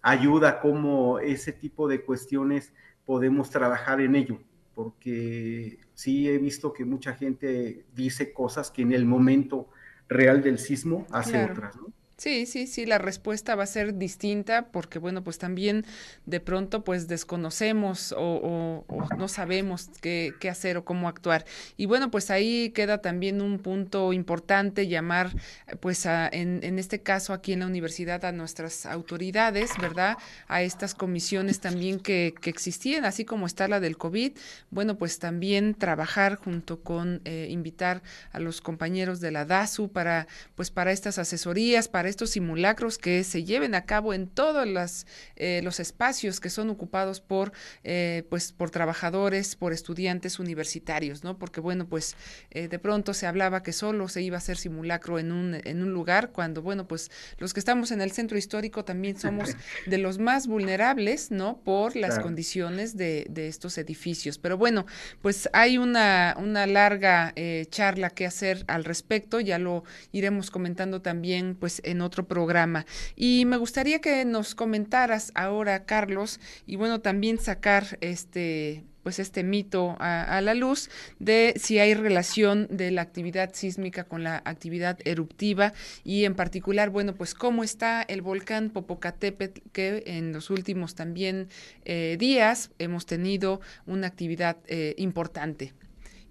[0.02, 2.72] ayuda como ese tipo de cuestiones
[3.04, 4.38] podemos trabajar en ello,
[4.74, 9.68] porque sí he visto que mucha gente dice cosas que en el momento
[10.08, 11.92] real del sismo hace otras, ¿no?
[12.22, 15.84] Sí, sí, sí, la respuesta va a ser distinta porque, bueno, pues también
[16.24, 18.84] de pronto pues desconocemos o,
[19.18, 21.44] no sabemos qué, qué, hacer o cómo actuar.
[21.76, 25.32] Y bueno, pues ahí queda también un punto importante llamar,
[25.80, 30.16] pues a, en, en este caso aquí en la universidad a nuestras autoridades, ¿verdad?
[30.46, 34.30] A estas comisiones también que, que existían, así como está la del COVID,
[34.70, 40.28] bueno, pues también trabajar junto con eh, invitar a los compañeros de la DASU para,
[40.54, 45.06] pues para estas asesorías, para estos simulacros que se lleven a cabo en todos las,
[45.36, 47.52] eh, los espacios que son ocupados por,
[47.84, 51.38] eh, pues, por trabajadores, por estudiantes universitarios, ¿no?
[51.38, 52.14] Porque, bueno, pues
[52.50, 55.82] eh, de pronto se hablaba que solo se iba a hacer simulacro en un, en
[55.82, 59.98] un lugar, cuando, bueno, pues los que estamos en el centro histórico también somos de
[59.98, 61.62] los más vulnerables, ¿no?
[61.62, 64.36] Por las condiciones de, de, estos edificios.
[64.36, 64.84] Pero bueno,
[65.22, 67.34] pues hay una, una larga
[67.70, 72.86] charla que hacer al respecto, ya lo iremos comentando también, pues, en otro programa.
[73.16, 79.42] Y me gustaría que nos comentaras ahora, Carlos, y bueno, también sacar este pues este
[79.42, 84.98] mito a, la luz de si hay relación de la actividad sísmica con la actividad
[85.04, 85.72] eruptiva
[86.04, 91.48] y en particular, bueno, pues cómo está el volcán Popocatépetl que en los últimos también
[91.84, 95.72] eh, días hemos tenido una actividad eh, importante.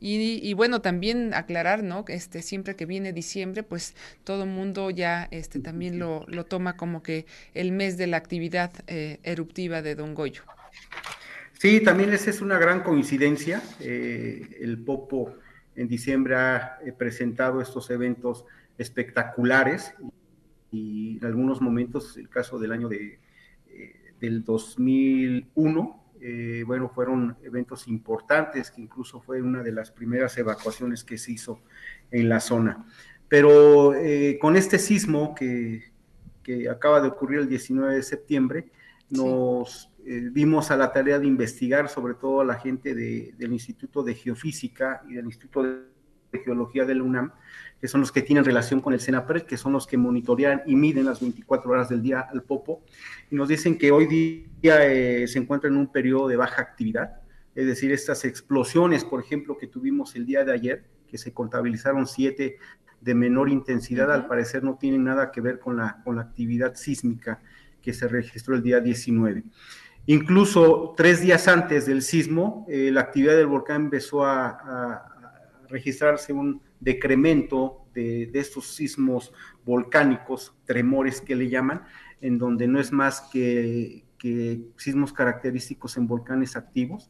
[0.04, 2.04] Y, bueno, también aclarar, ¿no?
[2.08, 3.94] Este, siempre que viene diciembre, pues
[4.24, 8.18] todo el mundo ya este, también lo, lo, toma como que el mes de la
[8.18, 10.42] actividad eh, eruptiva de Don Goyo.
[11.54, 13.62] Sí, también esa es una gran coincidencia.
[13.80, 15.36] Eh, el Popo
[15.76, 18.46] en diciembre ha eh, presentado estos eventos
[18.80, 19.94] espectaculares
[20.72, 23.20] y en algunos momentos, el caso del año de,
[24.20, 31.04] del 2001, eh, bueno, fueron eventos importantes, que incluso fue una de las primeras evacuaciones
[31.04, 31.62] que se hizo
[32.12, 32.86] en la zona.
[33.28, 35.90] Pero eh, con este sismo que,
[36.70, 38.72] acaba de ocurrir el 19 de septiembre,
[39.10, 44.04] nos eh, dimos a la tarea de investigar, sobre todo a la gente del Instituto
[44.04, 45.92] de Geofísica y del Instituto de
[46.40, 47.32] Geología de la UNAM,
[47.82, 50.76] que son los que tienen relación con el CENAPRED, que son los que monitorean y
[50.76, 52.84] miden las 24 horas del día al Popo,
[53.32, 57.22] y nos dicen que hoy día eh, se encuentra en un periodo de baja actividad,
[57.56, 62.08] es decir, estas explosiones, por ejemplo, que tuvimos el día de ayer, que se contabilizaron
[62.08, 62.58] siete
[63.02, 66.76] de menor intensidad, al parecer no tienen nada que ver con la, con la actividad
[66.76, 67.42] sísmica
[67.82, 69.44] que se registró el día 19.
[70.06, 75.11] Incluso tres días antes del sismo, eh, la actividad del volcán empezó a
[75.72, 79.34] registrarse un decremento de, estos sismos
[79.66, 81.84] volcánicos, tremores que le llaman,
[82.22, 84.04] en donde no es más que,
[84.78, 87.10] sismos característicos en volcanes activos.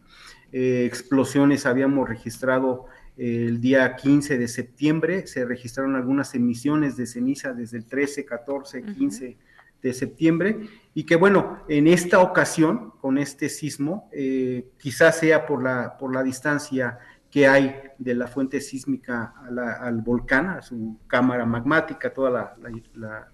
[0.54, 2.86] Eh, explosiones habíamos registrado
[3.18, 8.84] el día 15 de septiembre, se registraron algunas emisiones de ceniza desde el 13, 14,
[8.84, 9.38] 15
[9.82, 10.60] de septiembre,
[10.94, 16.14] y que bueno, en esta ocasión, con este sismo, eh, quizás sea por la, por
[16.14, 17.00] la distancia
[17.32, 19.34] que hay de la fuente sísmica
[19.80, 22.58] al volcán, a su cámara magmática, toda
[22.94, 23.32] la,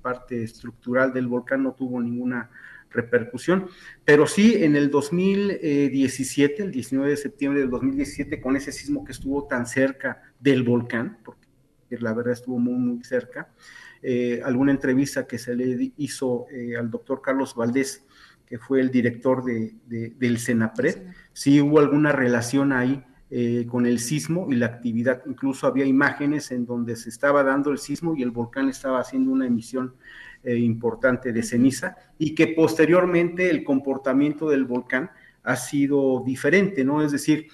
[0.00, 2.48] parte estructural del volcán no tuvo ninguna
[2.90, 3.68] repercusión,
[4.04, 9.12] pero sí en el 2017, el 19 de septiembre del 2017, con ese sismo que
[9.12, 11.46] estuvo tan cerca del volcán, porque
[11.90, 13.48] la verdad estuvo muy, muy cerca,
[14.02, 18.04] eh, alguna entrevista que se le hizo eh, al doctor Carlos Valdés,
[18.46, 24.00] que fue el director de, del CENAPRED, sí hubo alguna relación ahí eh, con el
[24.00, 25.22] sismo y la actividad.
[25.24, 29.30] Incluso había imágenes en donde se estaba dando el sismo y el volcán estaba haciendo
[29.30, 29.94] una emisión
[30.42, 35.10] eh, importante de ceniza y que posteriormente el comportamiento del volcán
[35.44, 37.02] ha sido diferente, ¿no?
[37.02, 37.46] Es decir,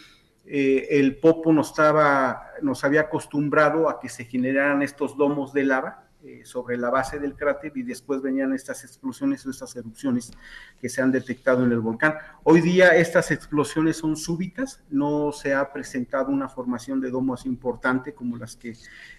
[0.46, 5.64] eh, el Popo nos, estaba, nos había acostumbrado a que se generaran estos domos de
[5.64, 10.32] lava eh, sobre la base del cráter y después venían estas explosiones o estas erupciones
[10.80, 12.14] que se han detectado en el volcán.
[12.42, 18.14] Hoy día estas explosiones son súbitas, no se ha presentado una formación de domos importante
[18.14, 18.74] como las que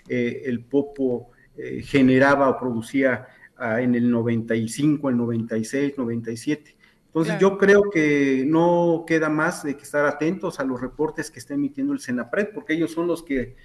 [0.10, 3.28] eh, el Popo eh, generaba o producía
[3.58, 6.78] ah, en el 95, el 96, 97.
[7.06, 11.40] Entonces yo creo que no queda más de que estar atentos a los reportes que
[11.40, 13.56] está emitiendo el Senapred, porque ellos son los que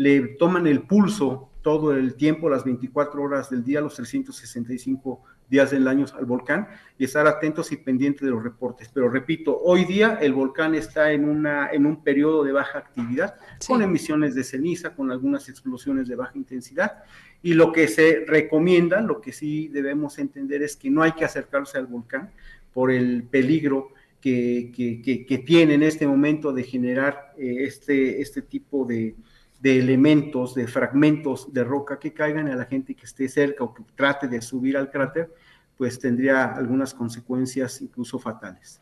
[0.00, 5.72] le toman el pulso todo el tiempo, las 24 horas del día, los 365 días
[5.72, 8.90] del año al volcán y estar atentos y pendientes de los reportes.
[8.94, 13.34] Pero repito, hoy día el volcán está en, una, en un periodo de baja actividad,
[13.66, 17.04] con emisiones de ceniza, con algunas explosiones de baja intensidad.
[17.42, 21.26] Y lo que se recomienda, lo que sí debemos entender es que no hay que
[21.26, 22.30] acercarse al volcán
[22.72, 28.86] por el peligro que, que, tiene en este momento de generar eh, este, este tipo
[28.86, 29.14] de,
[29.60, 33.74] de elementos, de fragmentos de roca que caigan a la gente que esté cerca o
[33.74, 35.32] que trate de subir al cráter,
[35.76, 38.80] pues tendría algunas consecuencias incluso fatales.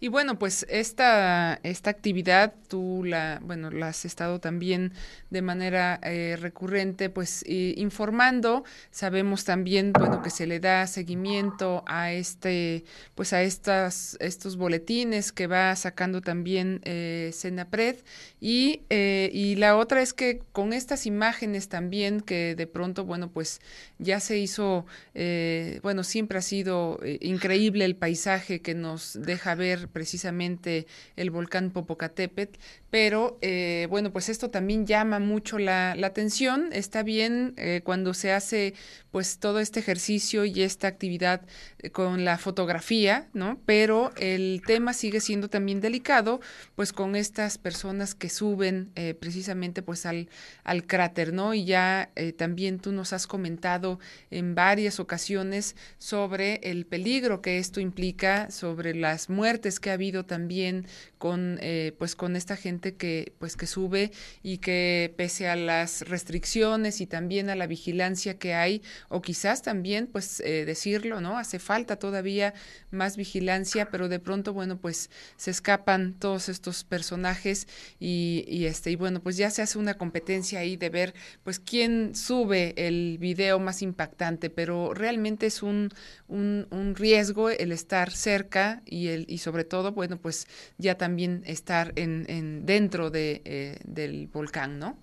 [0.00, 4.92] Y bueno, pues esta, esta actividad tú la, bueno, la has estado también
[5.30, 8.64] de manera eh, recurrente, pues informando.
[8.90, 12.84] Sabemos también, bueno, que se le da seguimiento a este,
[13.14, 17.96] pues a estas, estos boletines que va sacando también eh, Senapred.
[18.40, 23.30] Y, eh, y la otra es que con estas imágenes también que de pronto, bueno,
[23.30, 23.60] pues
[23.98, 29.83] ya se hizo, eh, bueno, siempre ha sido increíble el paisaje que nos deja ver
[29.88, 32.58] precisamente el volcán Popocatépetl,
[32.94, 36.68] pero eh, bueno, pues esto también llama mucho la, atención.
[36.72, 38.74] Está bien eh, cuando se hace
[39.10, 41.42] pues todo este ejercicio y esta actividad
[41.80, 43.58] eh, con la fotografía, ¿no?
[43.66, 46.40] Pero el tema sigue siendo también delicado,
[46.76, 50.28] pues con estas personas que suben precisamente pues al,
[50.62, 51.52] al cráter, ¿no?
[51.52, 53.98] Y ya también tú nos has comentado
[54.30, 60.24] en varias ocasiones sobre el peligro que esto implica, sobre las muertes que ha habido
[60.24, 60.86] también
[61.18, 61.58] con
[61.98, 64.12] pues con esta gente que pues que sube
[64.42, 69.62] y que pese a las restricciones y también a la vigilancia que hay o quizás
[69.62, 72.52] también pues eh, decirlo no hace falta todavía
[72.90, 77.66] más vigilancia pero de pronto bueno pues se escapan todos estos personajes
[77.98, 82.14] y, este y bueno pues ya se hace una competencia ahí de ver pues quién
[82.14, 85.90] sube el video más impactante pero realmente es un,
[86.28, 91.44] un, riesgo el estar cerca y el y sobre todo bueno pues ya también también
[91.46, 94.98] estar en, en dentro de, eh, del volcán, ¿no?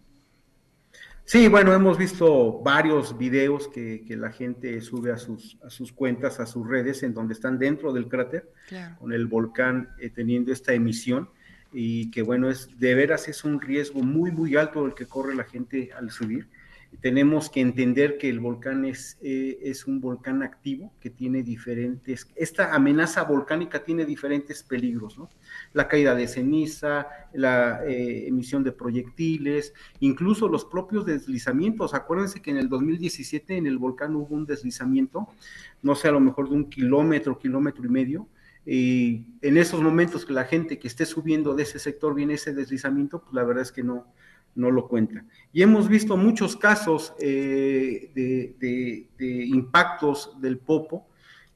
[1.23, 5.93] Sí, bueno, hemos visto varios videos que, que, la gente sube a sus, a sus
[5.93, 8.97] cuentas, a sus redes, en donde están dentro del cráter, claro.
[8.99, 11.29] con el volcán eh, teniendo esta emisión,
[11.71, 15.33] y que bueno, es de veras es un riesgo muy, muy alto el que corre
[15.35, 16.49] la gente al subir
[16.99, 22.27] tenemos que entender que el volcán es, eh, es un volcán activo que tiene diferentes,
[22.35, 25.29] esta amenaza volcánica tiene diferentes peligros, ¿no?
[25.73, 31.93] La caída de ceniza, la eh, emisión de proyectiles, incluso los propios deslizamientos.
[31.93, 35.27] Acuérdense que en el 2017 en el volcán hubo un deslizamiento,
[35.81, 38.27] no sé, a lo mejor de un kilómetro, kilómetro y medio,
[38.65, 42.53] y en esos momentos que la gente que esté subiendo de ese sector viene ese
[42.53, 44.05] deslizamiento, pues la verdad es que no,
[44.55, 45.23] no lo cuenta.
[45.53, 51.07] Y hemos visto muchos casos eh, de, impactos del popo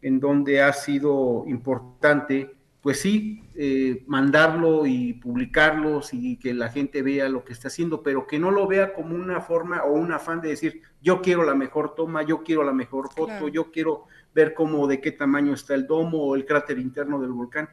[0.01, 7.01] en donde ha sido importante, pues sí, eh, mandarlo y publicarlos y que la gente
[7.01, 10.11] vea lo que está haciendo, pero que no lo vea como una forma o un
[10.11, 13.47] afán de decir, yo quiero la mejor toma, yo quiero la mejor foto, claro.
[13.47, 17.31] yo quiero ver cómo, de qué tamaño está el domo o el cráter interno del
[17.31, 17.69] volcán.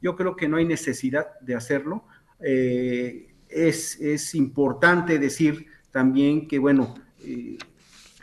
[0.00, 2.04] Yo creo que no hay necesidad de hacerlo.
[2.40, 7.56] Eh, es, es importante decir también que, bueno, eh,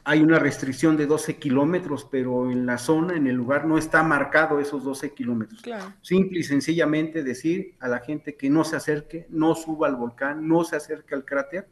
[0.04, 4.04] hay una restricción de 12 kilómetros, pero en la zona, en el lugar, no está
[4.04, 5.62] marcado esos 12 kilómetros.
[5.62, 5.94] Claro.
[6.02, 10.48] Simple y sencillamente decir a la gente que no se acerque, no suba al volcán,
[10.48, 11.68] no se acerque al cráter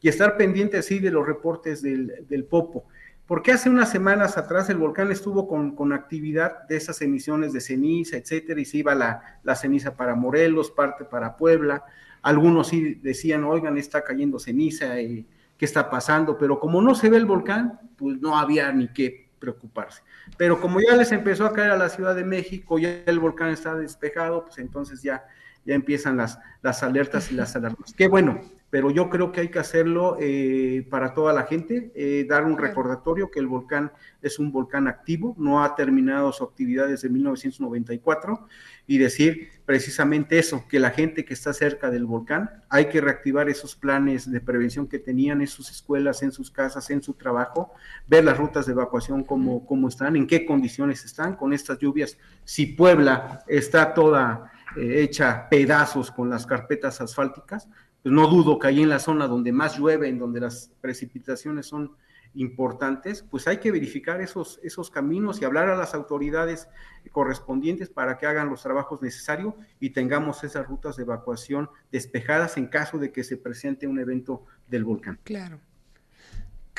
[0.00, 2.84] y estar pendiente así de los reportes del, del Popo.
[3.26, 7.60] Porque hace unas semanas atrás el volcán estuvo con, con, actividad de esas emisiones de
[7.60, 11.84] ceniza, etcétera, y se iba la, la ceniza para Morelos, parte para Puebla,
[12.22, 16.38] algunos sí decían, oigan, está cayendo ceniza, y ¿qué está pasando?
[16.38, 20.02] Pero como no se ve el volcán, pues no había ni qué preocuparse.
[20.36, 23.50] Pero como ya les empezó a caer a la Ciudad de México, ya el volcán
[23.50, 25.24] está despejado, pues entonces ya,
[25.64, 27.94] ya empiezan las, las alertas y las alarmas.
[27.94, 28.40] Qué bueno,
[28.70, 32.56] pero yo creo que hay que hacerlo eh, para toda la gente, eh, dar un
[32.56, 33.92] recordatorio que el volcán
[34.22, 38.46] es un volcán activo, no ha terminado su actividad desde 1994
[38.86, 43.48] y decir precisamente eso, que la gente que está cerca del volcán hay que reactivar
[43.48, 47.72] esos planes de prevención que tenían en sus escuelas, en sus casas, en su trabajo,
[48.06, 51.36] ver las rutas de evacuación cómo, cómo están, en qué condiciones están.
[51.36, 57.68] Con estas lluvias, si Puebla está toda eh, hecha pedazos con las carpetas asfálticas,
[58.02, 61.66] pues no dudo que ahí en la zona donde más llueve, en donde las precipitaciones
[61.66, 61.96] son
[62.34, 66.68] importantes, pues hay que verificar esos, esos caminos y hablar a las autoridades
[67.10, 72.68] correspondientes para que hagan los trabajos necesarios y tengamos esas rutas de evacuación despejadas en
[72.68, 75.18] caso de que se presente un evento del volcán.
[75.24, 75.60] Claro.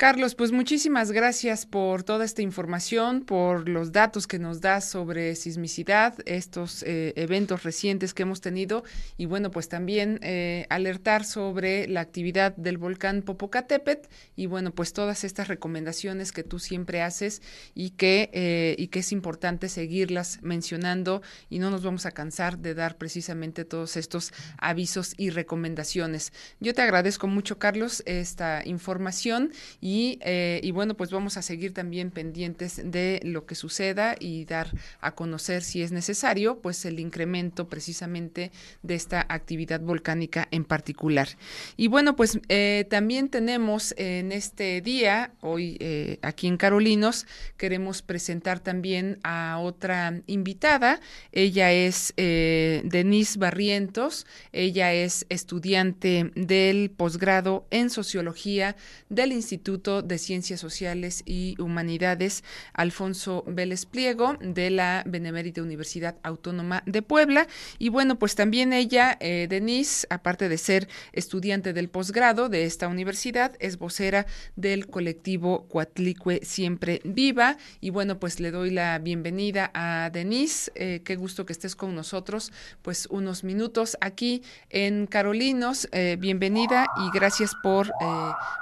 [0.02, 5.36] Carlos, pues muchísimas gracias por toda esta información, por los datos que nos das sobre
[5.36, 8.82] sismicidad, estos eh, eventos recientes que hemos tenido
[9.16, 14.92] y bueno, pues también eh, alertar sobre la actividad del volcán Popocatépetl y bueno, pues
[14.92, 17.40] todas estas recomendaciones que tú siempre haces
[17.72, 22.58] y que, eh, y que es importante seguirlas mencionando y no nos vamos a cansar
[22.58, 26.32] de dar precisamente todos estos avisos y recomendaciones.
[26.58, 31.42] Yo te agradezco mucho, Carlos, esta información y y, eh, y, bueno, pues vamos a
[31.42, 34.68] seguir también pendientes de lo que suceda y dar
[35.02, 41.28] a conocer si es necesario, pues el incremento precisamente de esta actividad volcánica en particular.
[41.76, 47.26] Y bueno, pues eh, también tenemos en este día, hoy eh, aquí en Carolinos,
[47.58, 51.00] queremos presentar también a otra invitada.
[51.32, 58.74] Ella es Denise Barrientos, ella es estudiante del posgrado en sociología
[59.10, 66.84] del Instituto de Ciencias Sociales y Humanidades Alfonso Vélez Pliego de la Benemérita Universidad Autónoma
[66.86, 67.48] de Puebla.
[67.80, 72.86] Y bueno, pues también ella, eh, Denise, aparte de ser estudiante del posgrado de esta
[72.86, 77.56] universidad, es vocera del colectivo Cuatlicue Siempre Viva.
[77.80, 80.70] Y bueno, pues le doy la bienvenida a Denise.
[80.76, 82.52] Eh, qué gusto que estés con nosotros,
[82.82, 85.88] pues unos minutos aquí en Carolinos.
[85.90, 87.90] Eh, bienvenida y gracias por,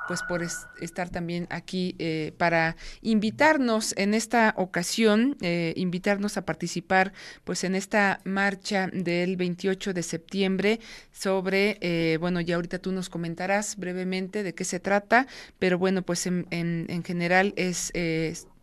[0.08, 0.42] pues por
[0.80, 7.64] estar estar también aquí eh, para invitarnos en esta ocasión, eh, invitarnos a participar pues
[7.64, 10.80] en esta marcha del 28 de septiembre
[11.10, 15.26] sobre, eh, bueno, ya ahorita tú nos comentarás brevemente de qué se trata,
[15.58, 17.92] pero bueno, pues en, en, general es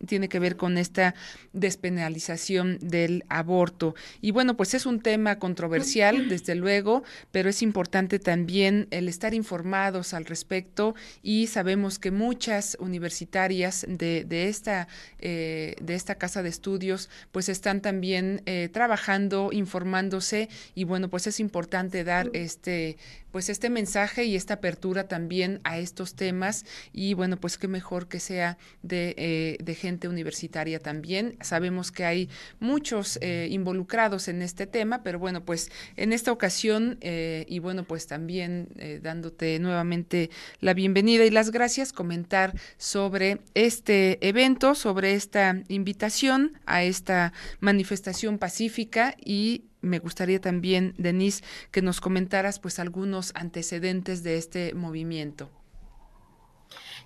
[0.06, 1.14] tiene que ver con esta
[1.52, 3.94] despenalización del aborto.
[4.20, 9.34] Y bueno, pues es un tema controversial, desde luego, pero es importante también el estar
[9.34, 10.94] informados al respecto.
[11.22, 14.88] Y sabemos que muchas universitarias de, de esta,
[15.18, 20.48] eh, de esta casa de estudios pues están también eh, trabajando, informándose.
[20.74, 22.96] Y bueno, pues es importante dar este
[23.38, 28.08] pues este mensaje y esta apertura también a estos temas y bueno, pues qué mejor
[28.08, 31.36] que sea de, eh, gente universitaria también.
[31.40, 32.28] Sabemos que hay
[32.58, 37.84] muchos eh, involucrados en este tema, pero bueno, pues en esta ocasión eh, y bueno,
[37.84, 38.70] pues también
[39.02, 46.82] dándote nuevamente la bienvenida y las gracias, comentar sobre este evento, sobre esta invitación a
[46.82, 54.36] esta manifestación pacífica y me gustaría también, Denise, que nos comentaras pues algunos antecedentes de
[54.36, 55.50] este movimiento.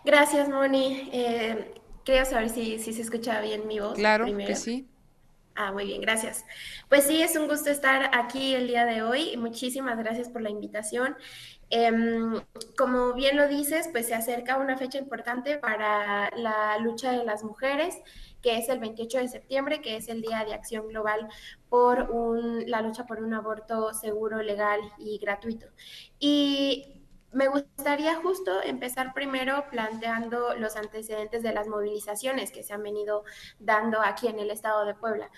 [0.05, 1.11] Gracias, Moni.
[1.13, 3.95] Eh, creo saber si, si se escucha bien mi voz.
[3.95, 4.89] Claro que sí.
[5.55, 6.45] Ah, muy bien, gracias.
[6.89, 9.37] Pues sí, es un gusto estar aquí el día de hoy.
[9.37, 11.17] Muchísimas gracias por la invitación.
[11.69, 12.41] Em,
[12.77, 17.45] como bien lo dices, pues se acerca una fecha importante para la lucha de las
[17.45, 17.97] mujeres
[18.43, 21.29] que es el 28 de septiembre, que es el Día de Acción Global
[21.69, 22.11] por
[22.67, 25.67] la lucha por un aborto seguro, legal y gratuito.
[26.19, 27.02] Y
[27.33, 33.25] me gustaría justo empezar primero planteando los antecedentes de las movilizaciones que se han venido
[33.59, 35.31] dando aquí en el estado de Puebla.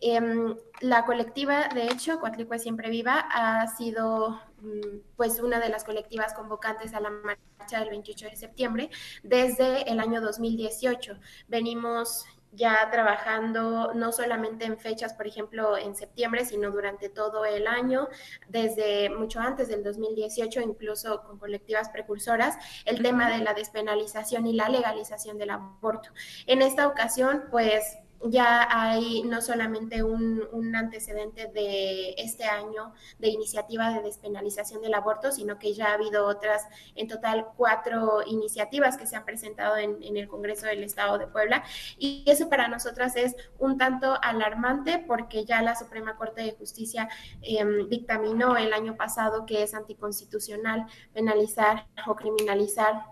[0.00, 5.84] Em, la colectiva, de hecho, Coatlicue Siempre Viva, ha sido mm, pues una de las
[5.84, 8.90] colectivas convocantes a la marcha del 28 de septiembre
[9.22, 11.18] desde el año 2018.
[11.48, 17.66] Venimos ya trabajando no solamente en fechas, por ejemplo, en septiembre, sino durante todo el
[17.66, 18.08] año,
[18.48, 24.52] desde mucho antes del 2018, incluso con colectivas precursoras, el tema de la despenalización y
[24.52, 26.10] la legalización del aborto.
[26.46, 30.42] En esta ocasión, pues ya hay no solamente un,
[30.74, 36.26] antecedente de este año de iniciativa de despenalización del aborto, sino que ya ha habido
[36.26, 41.26] otras, en total cuatro iniciativas que se han presentado en, el Congreso del Estado de
[41.26, 41.64] Puebla.
[41.98, 47.08] Y eso para nosotras es un tanto alarmante porque ya la Suprema Corte de Justicia
[47.42, 53.11] em, dictaminó el año pasado que es anticonstitucional penalizar o criminalizar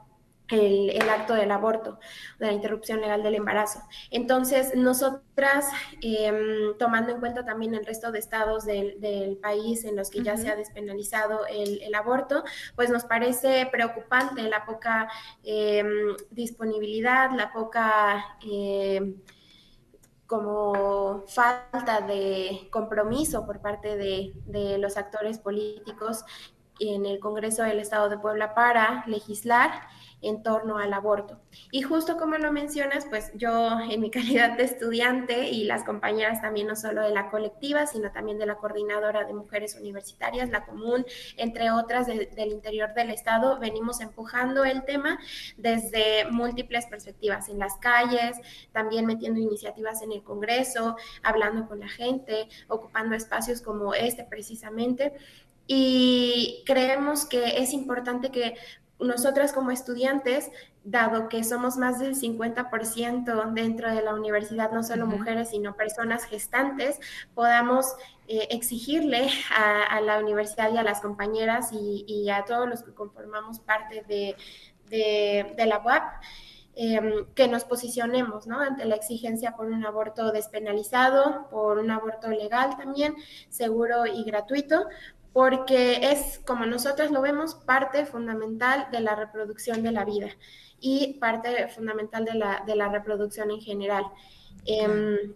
[0.50, 1.98] el, acto del aborto,
[2.38, 3.80] de la interrupción legal del embarazo.
[4.10, 5.68] Entonces, nosotras,
[6.02, 8.90] em, tomando en cuenta también el resto de estados del,
[9.40, 12.44] país en los que ya se ha despenalizado el, aborto,
[12.76, 15.08] pues nos parece preocupante la poca
[15.42, 18.24] em, disponibilidad, la poca...
[18.42, 19.16] Em,
[20.26, 26.24] como falta de compromiso por parte de, de los actores políticos
[26.80, 29.70] en el Congreso del Estado de Puebla para legislar
[30.22, 31.40] en torno al aborto.
[31.70, 36.40] Y justo como lo mencionas, pues yo en mi calidad de estudiante y las compañeras
[36.40, 40.64] también no solo de la colectiva, sino también de la coordinadora de mujeres universitarias, la
[40.64, 41.04] común,
[41.36, 45.18] entre otras del interior del estado, venimos empujando el tema
[45.56, 48.36] desde múltiples perspectivas en las calles,
[48.72, 55.12] también metiendo iniciativas en el Congreso, hablando con la gente, ocupando espacios como este precisamente.
[55.66, 58.56] Y creemos que es importante que
[59.00, 60.50] nosotras como estudiantes,
[60.84, 66.24] dado que somos más del 50% dentro de la universidad, no solo mujeres, sino personas
[66.24, 66.98] gestantes,
[67.34, 67.86] podamos
[68.28, 73.60] eh, exigirle a, la universidad y a las compañeras y, a todos los que conformamos
[73.60, 76.02] parte de, la UAP.
[76.76, 78.60] Em, que nos posicionemos ¿no?
[78.60, 83.16] ante la exigencia por un aborto despenalizado, por un aborto legal también,
[83.48, 84.86] seguro y gratuito,
[85.32, 90.28] porque es, como nosotros lo vemos, parte fundamental de la reproducción de la vida
[90.80, 94.04] y parte fundamental de la, de la reproducción en general.
[94.66, 95.34] Em,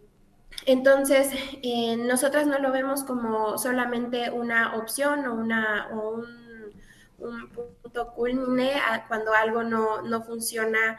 [0.66, 1.30] entonces,
[1.62, 6.44] eh, nosotras no lo vemos como solamente una opción o, una, un,
[7.82, 8.72] punto culmine
[9.08, 10.98] cuando algo no, no funciona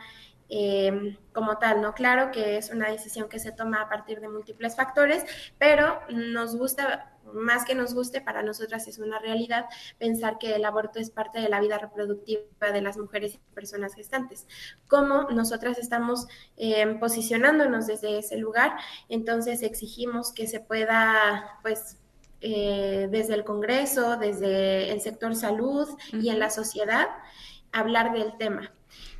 [0.49, 1.93] em, como tal, ¿no?
[1.93, 5.25] Claro que es una decisión que se toma a partir de múltiples factores,
[5.57, 9.65] pero nos gusta más que nos guste, para nosotras es una realidad
[9.97, 13.95] pensar que el aborto es parte de la vida reproductiva de las mujeres y personas
[13.95, 14.47] gestantes.
[14.87, 16.27] Como nosotras estamos
[16.57, 18.75] em, posicionándonos desde ese lugar,
[19.09, 21.97] entonces exigimos que se pueda, pues,
[22.41, 27.07] eh, desde el Congreso, desde el sector salud y en la sociedad,
[27.71, 28.74] hablar del tema.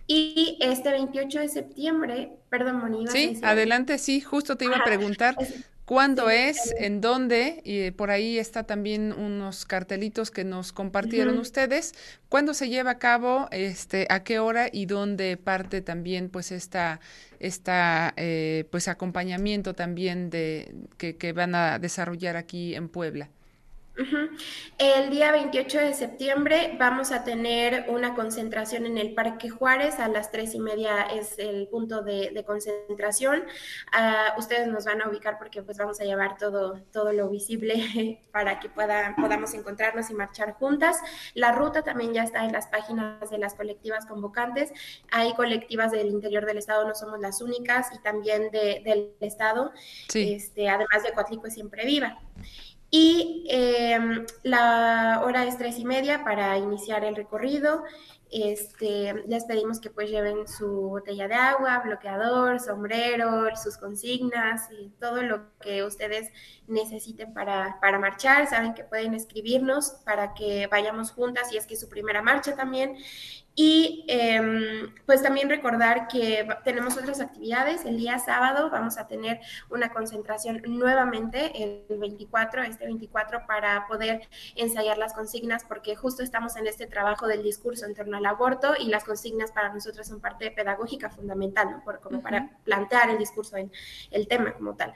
[0.07, 3.07] Y este 28 de septiembre, perdón, Moni.
[3.07, 5.35] Sí, adelante, sí, justo te iba a preguntar.
[5.85, 6.73] ¿Cuándo es?
[6.79, 7.61] ¿En dónde?
[7.63, 11.93] Y por ahí está también unos cartelitos que nos compartieron ustedes.
[12.27, 13.47] ¿Cuándo se lleva a cabo?
[13.51, 16.99] Este, ¿A qué hora y dónde parte también pues esta,
[17.39, 23.29] esta eh, pues acompañamiento también de que, que van a desarrollar aquí en Puebla?
[24.77, 30.09] El día 28 de septiembre vamos a tener una concentración en el Parque Juárez, a
[30.09, 33.43] las tres y media es el punto de, concentración.
[33.93, 38.21] Ah, ustedes nos van a ubicar porque pues vamos a llevar todo, todo lo visible
[38.31, 40.97] para que pueda, podamos encontrarnos y marchar juntas.
[41.33, 44.71] La ruta también ya está en las páginas de las colectivas convocantes.
[45.11, 49.71] Hay colectivas del interior del estado, no somos las únicas, y también del estado,
[50.13, 52.19] este, además de Coatlico Siempre Viva.
[52.97, 57.83] Y em, la hora es tres y media para iniciar el recorrido.
[58.31, 64.91] Este, les pedimos que pues lleven su botella de agua, bloqueador, sombrero, sus consignas y
[64.97, 66.31] todo lo que ustedes
[66.67, 68.47] necesiten para, para marchar.
[68.47, 72.55] Saben que pueden escribirnos para que vayamos juntas y es que es su primera marcha
[72.55, 72.95] también.
[73.57, 77.85] Y em, pues también recordar que tenemos otras actividades.
[77.85, 79.39] El día sábado vamos a tener
[79.69, 84.27] una concentración nuevamente, el 24, este 24, para poder
[84.57, 88.73] ensayar las consignas, porque justo estamos en este trabajo del discurso en torno al aborto
[88.77, 91.83] y las consignas para nosotros son parte pedagógica fundamental, ¿no?
[91.83, 93.71] Por, como para plantear el discurso en
[94.11, 94.93] el tema como tal.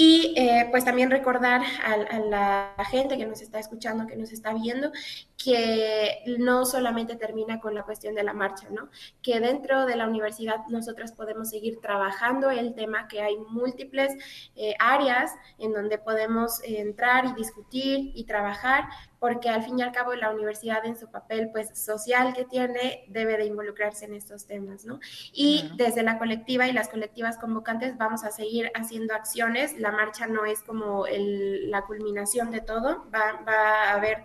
[0.00, 4.54] Y eh, pues también recordar a, la gente que nos está escuchando, que nos está
[4.54, 4.92] viendo,
[5.36, 8.90] que no solamente termina con la cuestión de la marcha, ¿no?
[9.22, 14.14] Que dentro de la universidad nosotros podemos seguir trabajando el tema, que hay múltiples
[14.54, 18.84] eh, áreas en donde podemos entrar y discutir y trabajar
[19.18, 23.04] porque al fin y al cabo la universidad en su papel pues social que tiene
[23.08, 25.00] debe de involucrarse en estos temas, ¿no?
[25.32, 30.26] Y desde la colectiva y las colectivas convocantes vamos a seguir haciendo acciones, la marcha
[30.26, 34.24] no es como la culminación de todo, va, a haber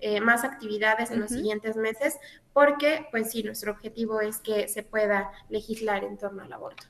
[0.00, 2.18] eh, más actividades en los siguientes meses
[2.52, 6.84] porque pues sí, nuestro objetivo es que se pueda legislar en torno al aborto.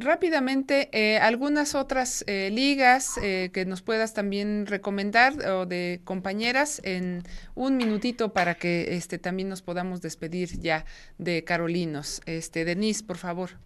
[0.00, 6.80] Rápidamente, eh, algunas otras eh, ligas eh, que nos puedas también recomendar o de compañeras
[6.84, 7.24] en
[7.56, 10.84] un minutito para que este también nos podamos despedir ya
[11.18, 12.20] de Carolinos.
[12.26, 13.58] Este, Denise, por favor.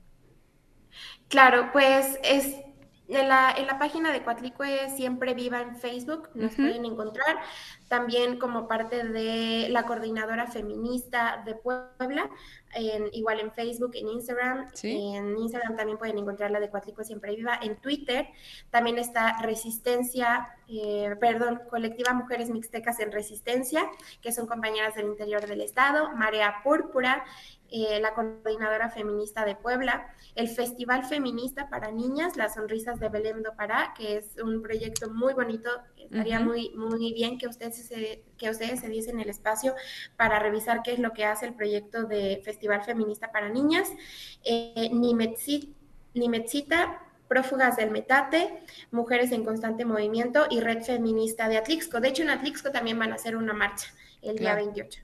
[1.29, 2.57] Claro, pues es
[3.09, 7.37] en la, en la página de Coatlicue Siempre Viva en Facebook nos pueden encontrar,
[7.93, 12.31] también como parte de la coordinadora feminista de Puebla,
[12.75, 14.69] en, igual en Facebook, en Instagram.
[14.83, 17.59] En Instagram también pueden encontrar la de Coatlicue Siempre Viva.
[17.61, 18.29] En Twitter
[18.71, 23.83] también está Resistencia, eh, perdón, Colectiva Mujeres Mixtecas en Resistencia,
[24.23, 27.25] que son compañeras del interior del Estado, Marea Púrpura,
[27.75, 33.43] eh, la coordinadora feminista de Puebla, el Festival Feminista para Niñas, Las Sonrisas de Belém
[33.43, 38.25] do Pará, que es un proyecto muy bonito, estaría muy, muy bien que ustedes, se,
[38.39, 39.75] que ustedes se diesen el espacio
[40.17, 43.91] para revisar qué es lo que hace el proyecto de Festival Feminista para Niñas,
[44.45, 44.91] eh,
[46.15, 52.01] Nimetzita, Prófugas del Metate, Mujeres en Constante Movimiento y Red Feminista de Atlixco.
[52.01, 53.89] De hecho, en Atlixco también van a hacer una marcha
[54.21, 55.01] el día 28.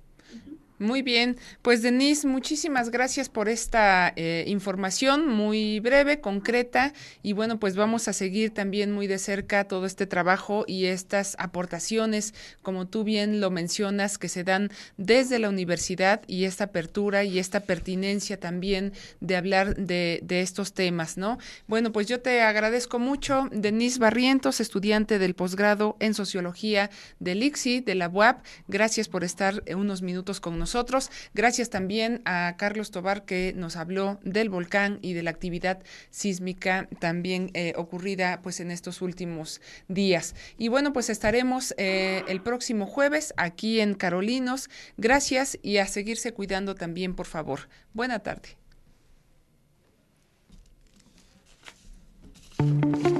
[0.80, 7.58] Muy bien, pues Denise, muchísimas gracias por esta eh, información muy breve, concreta y bueno,
[7.58, 12.86] pues vamos a seguir también muy de cerca todo este trabajo y estas aportaciones, como
[12.86, 17.58] tú bien lo mencionas, que se dan desde la universidad y esta apertura y esta
[17.58, 21.38] pertinencia también de hablar de, de estos temas, ¿no?
[21.66, 27.80] Bueno, pues yo te agradezco mucho, Denise Barrientos, estudiante del posgrado en Sociología del ICSI,
[27.80, 31.10] de la UAP, gracias por estar unos minutos con nosotros nosotros.
[31.32, 36.88] Gracias también a Carlos Tobar que nos habló del volcán y de la actividad sísmica
[37.00, 40.34] también eh, ocurrida pues en estos últimos días.
[40.58, 44.68] Y bueno, pues estaremos eh, el próximo jueves aquí en Carolinos.
[44.98, 47.60] Gracias y a seguirse cuidando también, por favor.
[47.94, 48.58] Buena tarde.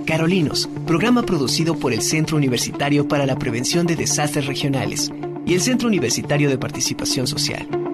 [0.07, 5.11] Carolinos, programa producido por el Centro Universitario para la Prevención de Desastres Regionales
[5.49, 7.88] y el Centro Universitario de Participación Social.